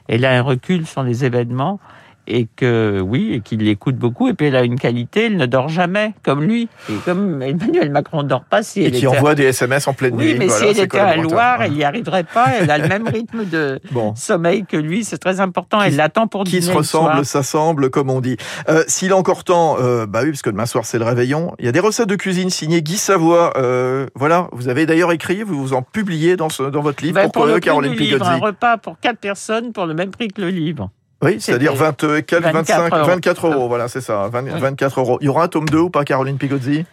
Elle 0.08 0.24
a 0.24 0.36
un 0.36 0.42
recul 0.42 0.86
sur 0.86 1.02
les 1.02 1.24
événements 1.24 1.80
et 2.26 2.46
que 2.56 3.00
oui, 3.00 3.32
et 3.34 3.40
qu'il 3.40 3.60
l'écoute 3.60 3.96
beaucoup. 3.96 4.28
Et 4.28 4.34
puis 4.34 4.46
elle 4.46 4.56
a 4.56 4.62
une 4.62 4.78
qualité, 4.78 5.26
elle 5.26 5.36
ne 5.36 5.46
dort 5.46 5.68
jamais, 5.68 6.14
comme 6.22 6.42
lui. 6.42 6.68
Et 6.88 6.94
comme 7.04 7.42
Emmanuel 7.42 7.90
Macron 7.90 8.22
ne 8.22 8.28
dort 8.28 8.44
pas 8.44 8.62
si 8.62 8.82
et 8.82 8.90
qui 8.90 9.06
envoie 9.06 9.34
des 9.34 9.44
SMS 9.44 9.88
en 9.88 9.94
pleine 9.94 10.16
nuit. 10.16 10.32
Oui, 10.32 10.36
mais 10.38 10.48
si 10.48 10.64
elle 10.64 10.78
était 10.78 10.98
à 10.98 11.16
Loire, 11.16 11.62
elle 11.62 11.72
n'y 11.72 11.84
arriverait 11.84 12.24
pas. 12.24 12.46
Elle 12.58 12.70
a 12.70 12.78
le 12.78 12.88
même 12.88 13.08
rythme 13.12 13.44
de 13.44 13.80
sommeil 14.14 14.64
que 14.64 14.76
lui. 14.76 15.04
C'est 15.04 15.18
très 15.18 15.40
important. 15.40 15.80
Elle 15.82 15.96
l'attend 15.96 16.26
pour 16.26 16.44
qui 16.44 16.50
dîner. 16.50 16.62
Qui 16.62 16.72
se 16.72 16.76
ressemble, 16.76 17.24
s'assemble, 17.24 17.90
comme 17.90 18.10
on 18.10 18.20
dit. 18.20 18.36
Euh, 18.68 18.84
S'il 18.86 19.12
a 19.12 19.16
encore 19.16 19.44
temps, 19.44 19.76
euh, 19.80 20.06
bah 20.06 20.20
oui, 20.22 20.30
parce 20.30 20.42
que 20.42 20.50
demain 20.50 20.66
soir 20.66 20.84
c'est 20.84 20.98
le 20.98 21.04
réveillon. 21.04 21.54
Il 21.58 21.64
y 21.64 21.68
a 21.68 21.72
des 21.72 21.80
recettes 21.80 22.08
de 22.08 22.16
cuisine 22.16 22.50
signées 22.50 22.82
Guy 22.82 22.96
Savoie. 22.96 23.52
Euh, 23.56 24.06
voilà, 24.14 24.48
vous 24.52 24.68
avez 24.68 24.86
d'ailleurs 24.86 25.12
écrit, 25.12 25.42
vous 25.42 25.60
vous 25.60 25.72
en 25.72 25.82
publiez 25.82 26.36
dans, 26.36 26.48
ce, 26.48 26.64
dans 26.64 26.82
votre 26.82 27.02
livre. 27.02 27.16
Ben, 27.16 27.24
pour, 27.24 27.32
pour 27.32 27.46
le 27.46 27.60
Caroline 27.60 27.92
livre, 27.92 28.26
Un 28.26 28.38
repas 28.38 28.78
pour 28.78 28.98
quatre 29.00 29.18
personnes 29.18 29.72
pour 29.72 29.86
le 29.86 29.94
même 29.94 30.10
prix 30.10 30.28
que 30.28 30.40
le 30.40 30.48
livre. 30.48 30.90
Oui, 31.22 31.40
c'est-à-dire 31.40 31.74
20, 31.74 32.04
euh, 32.04 32.22
quel, 32.26 32.42
25, 32.42 32.90
24 32.90 32.96
euros. 32.96 33.06
24 33.06 33.46
euros, 33.46 33.68
voilà, 33.68 33.88
c'est 33.88 34.00
ça, 34.00 34.28
20 34.28 34.58
24 34.58 35.00
euros. 35.00 35.18
Il 35.20 35.26
y 35.26 35.28
aura 35.28 35.44
un 35.44 35.48
tome 35.48 35.68
2 35.68 35.78
ou 35.78 35.90
pas, 35.90 36.04
Caroline 36.04 36.36
Pigozzi? 36.36 36.84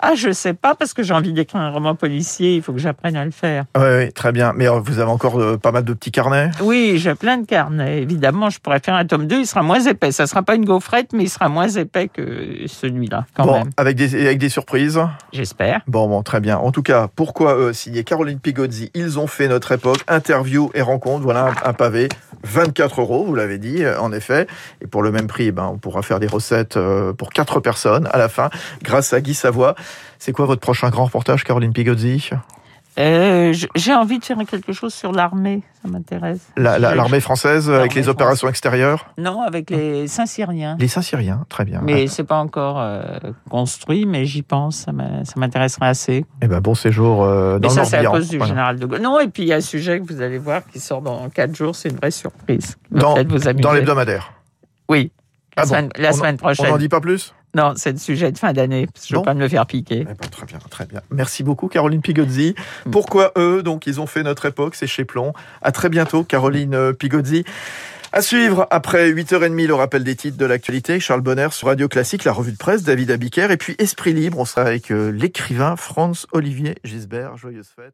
Ah, 0.00 0.14
je 0.14 0.30
sais 0.32 0.54
pas, 0.54 0.74
parce 0.74 0.94
que 0.94 1.02
j'ai 1.02 1.12
envie 1.14 1.32
d'écrire 1.32 1.60
un 1.60 1.70
roman 1.70 1.94
policier, 1.94 2.54
il 2.56 2.62
faut 2.62 2.72
que 2.72 2.78
j'apprenne 2.78 3.16
à 3.16 3.24
le 3.24 3.30
faire. 3.30 3.64
Oui, 3.76 3.82
oui, 3.98 4.12
très 4.12 4.32
bien. 4.32 4.52
Mais 4.54 4.68
euh, 4.68 4.78
vous 4.80 4.98
avez 5.00 5.10
encore 5.10 5.40
euh, 5.40 5.56
pas 5.56 5.72
mal 5.72 5.84
de 5.84 5.92
petits 5.92 6.12
carnets? 6.12 6.50
Oui, 6.60 6.94
j'ai 6.98 7.14
plein 7.14 7.38
de 7.38 7.46
carnets. 7.46 8.02
Évidemment, 8.02 8.48
je 8.50 8.60
pourrais 8.60 8.80
faire 8.80 8.94
un 8.94 9.04
tome 9.04 9.26
2, 9.26 9.40
il 9.40 9.46
sera 9.46 9.62
moins 9.62 9.80
épais. 9.80 10.12
Ça 10.12 10.26
sera 10.26 10.42
pas 10.42 10.54
une 10.54 10.64
gaufrette, 10.64 11.12
mais 11.12 11.24
il 11.24 11.28
sera 11.28 11.48
moins 11.48 11.68
épais 11.68 12.08
que 12.08 12.58
celui-là, 12.66 13.26
quand 13.34 13.44
Bon, 13.46 13.52
même. 13.58 13.70
avec 13.76 13.96
des, 13.96 14.14
avec 14.26 14.38
des 14.38 14.48
surprises? 14.48 15.00
J'espère. 15.32 15.80
Bon, 15.88 16.08
bon, 16.08 16.22
très 16.22 16.40
bien. 16.40 16.58
En 16.58 16.70
tout 16.70 16.82
cas, 16.82 17.08
pourquoi 17.14 17.56
eux 17.56 17.72
signé 17.72 18.04
Caroline 18.04 18.38
Pigozzi? 18.38 18.90
Ils 18.94 19.18
ont 19.18 19.26
fait 19.26 19.48
notre 19.48 19.72
époque, 19.72 19.98
interview 20.08 20.70
et 20.74 20.82
rencontre. 20.82 21.24
Voilà 21.24 21.46
un, 21.64 21.70
un 21.70 21.72
pavé, 21.72 22.08
24 22.44 23.00
euros, 23.00 23.24
vous 23.24 23.34
l'avez 23.34 23.58
dit, 23.58 23.82
euh, 23.84 23.98
en 24.00 24.12
effet. 24.12 24.46
Et 24.80 24.86
pour 24.86 25.02
le 25.02 25.10
même 25.10 25.26
prix, 25.26 25.46
eh 25.48 25.52
ben, 25.52 25.68
on 25.72 25.78
pourra 25.78 26.02
faire 26.02 26.20
des 26.20 26.26
recettes 26.28 26.76
euh, 26.76 27.12
pour 27.12 27.30
quatre 27.30 27.60
personnes 27.60 28.08
à 28.12 28.18
la 28.18 28.28
fin, 28.28 28.48
grâce 28.82 29.12
à 29.12 29.20
Guy 29.20 29.34
Savoie. 29.34 29.74
C'est 30.18 30.32
quoi 30.32 30.46
votre 30.46 30.60
prochain 30.60 30.90
grand 30.90 31.04
reportage, 31.04 31.44
Caroline 31.44 31.72
Pigozzi 31.72 32.30
Euh, 32.98 33.54
j'ai 33.76 33.94
envie 33.94 34.18
de 34.18 34.24
faire 34.24 34.36
quelque 34.44 34.72
chose 34.72 34.92
sur 34.92 35.12
l'armée, 35.12 35.62
ça 35.80 35.88
m'intéresse. 35.88 36.40
La- 36.56 36.80
la- 36.80 36.96
L'armée 36.96 37.20
française 37.20 37.70
avec 37.70 37.94
les 37.94 38.00
L'armée 38.00 38.10
opérations 38.10 38.48
extérieures 38.48 39.06
Non, 39.16 39.40
avec 39.42 39.70
les 39.70 40.08
Saint-Syriens. 40.08 40.76
Les 40.80 40.88
Saint-Syriens, 40.88 41.44
très 41.48 41.64
bien. 41.64 41.80
Mais 41.84 42.08
c'est 42.08 42.24
pas 42.24 42.38
encore 42.38 42.80
euh, 42.80 43.18
construit, 43.48 44.04
mais 44.04 44.24
j'y 44.24 44.42
pense, 44.42 44.86
ça 44.86 45.36
m'intéresserait 45.36 45.86
assez. 45.86 46.24
Eh 46.42 46.48
ben, 46.48 46.58
bon 46.60 46.74
séjour 46.74 47.22
euh, 47.22 47.60
dans 47.60 47.68
mais 47.68 47.74
ça, 47.74 47.84
c'est 47.84 47.98
à 47.98 48.04
cause 48.10 48.28
du 48.28 48.38
Voilà. 48.38 48.48
général 48.50 48.78
de 48.80 48.86
Gaulle. 48.86 49.00
Non, 49.00 49.20
et 49.20 49.28
puis 49.28 49.44
il 49.44 49.48
y 49.48 49.52
a 49.52 49.56
un 49.56 49.60
sujet 49.60 50.00
que 50.00 50.12
vous 50.12 50.20
allez 50.20 50.38
voir 50.38 50.62
qui 50.66 50.80
sort 50.80 51.00
dans 51.00 51.28
quatre 51.28 51.54
jours, 51.54 51.76
c'est 51.76 51.90
une 51.90 51.96
vraie 51.98 52.10
surprise. 52.10 52.76
Dans, 52.90 53.14
dans 53.54 53.72
l'hebdomadaire. 53.74 54.32
Oui, 54.88 55.12
la, 55.56 55.62
Ah 55.62 55.66
bon 55.66 55.88
la 55.98 56.08
On- 56.08 56.12
semaine 56.14 56.34
On 56.34 56.38
prochaine. 56.38 56.68
n'en 56.70 56.78
dit 56.78 56.88
pas 56.88 57.00
plus? 57.00 57.32
Non, 57.58 57.72
c'est 57.76 57.90
le 57.90 57.98
sujet 57.98 58.30
de 58.30 58.38
fin 58.38 58.52
d'année, 58.52 58.86
je 59.04 59.12
ne 59.12 59.16
Bon. 59.16 59.22
veux 59.22 59.24
pas 59.24 59.34
me 59.34 59.40
le 59.40 59.48
faire 59.48 59.66
piquer. 59.66 60.02
Eh 60.02 60.04
ben, 60.04 60.14
très 60.30 60.46
bien, 60.46 60.58
très 60.70 60.86
bien. 60.86 61.00
Merci 61.10 61.42
beaucoup, 61.42 61.66
Caroline 61.66 62.00
Pigozzi. 62.02 62.54
Mm. 62.86 62.90
Pourquoi 62.92 63.32
eux 63.36 63.64
Donc, 63.64 63.88
ils 63.88 64.00
ont 64.00 64.06
fait 64.06 64.22
notre 64.22 64.46
époque, 64.46 64.76
c'est 64.76 64.86
chez 64.86 65.04
Plomb. 65.04 65.32
À 65.60 65.72
très 65.72 65.88
bientôt, 65.88 66.22
Caroline 66.22 66.74
euh, 66.74 66.92
Pigozzi. 66.92 67.44
À 68.12 68.22
suivre, 68.22 68.66
après 68.70 69.10
8h30, 69.10 69.66
le 69.66 69.74
rappel 69.74 70.04
des 70.04 70.14
titres 70.16 70.38
de 70.38 70.46
l'actualité. 70.46 71.00
Charles 71.00 71.20
Bonner 71.20 71.48
sur 71.50 71.66
Radio 71.68 71.88
Classique, 71.88 72.24
la 72.24 72.32
revue 72.32 72.52
de 72.52 72.56
presse, 72.56 72.82
David 72.84 73.10
Abiker. 73.10 73.50
Et 73.50 73.56
puis, 73.56 73.74
Esprit 73.78 74.12
Libre, 74.14 74.38
on 74.38 74.44
sera 74.44 74.62
avec 74.62 74.90
euh, 74.92 75.10
l'écrivain 75.10 75.74
Franz 75.76 76.26
Olivier 76.32 76.76
Gisbert. 76.84 77.36
Joyeuse 77.36 77.68
fête. 77.74 77.92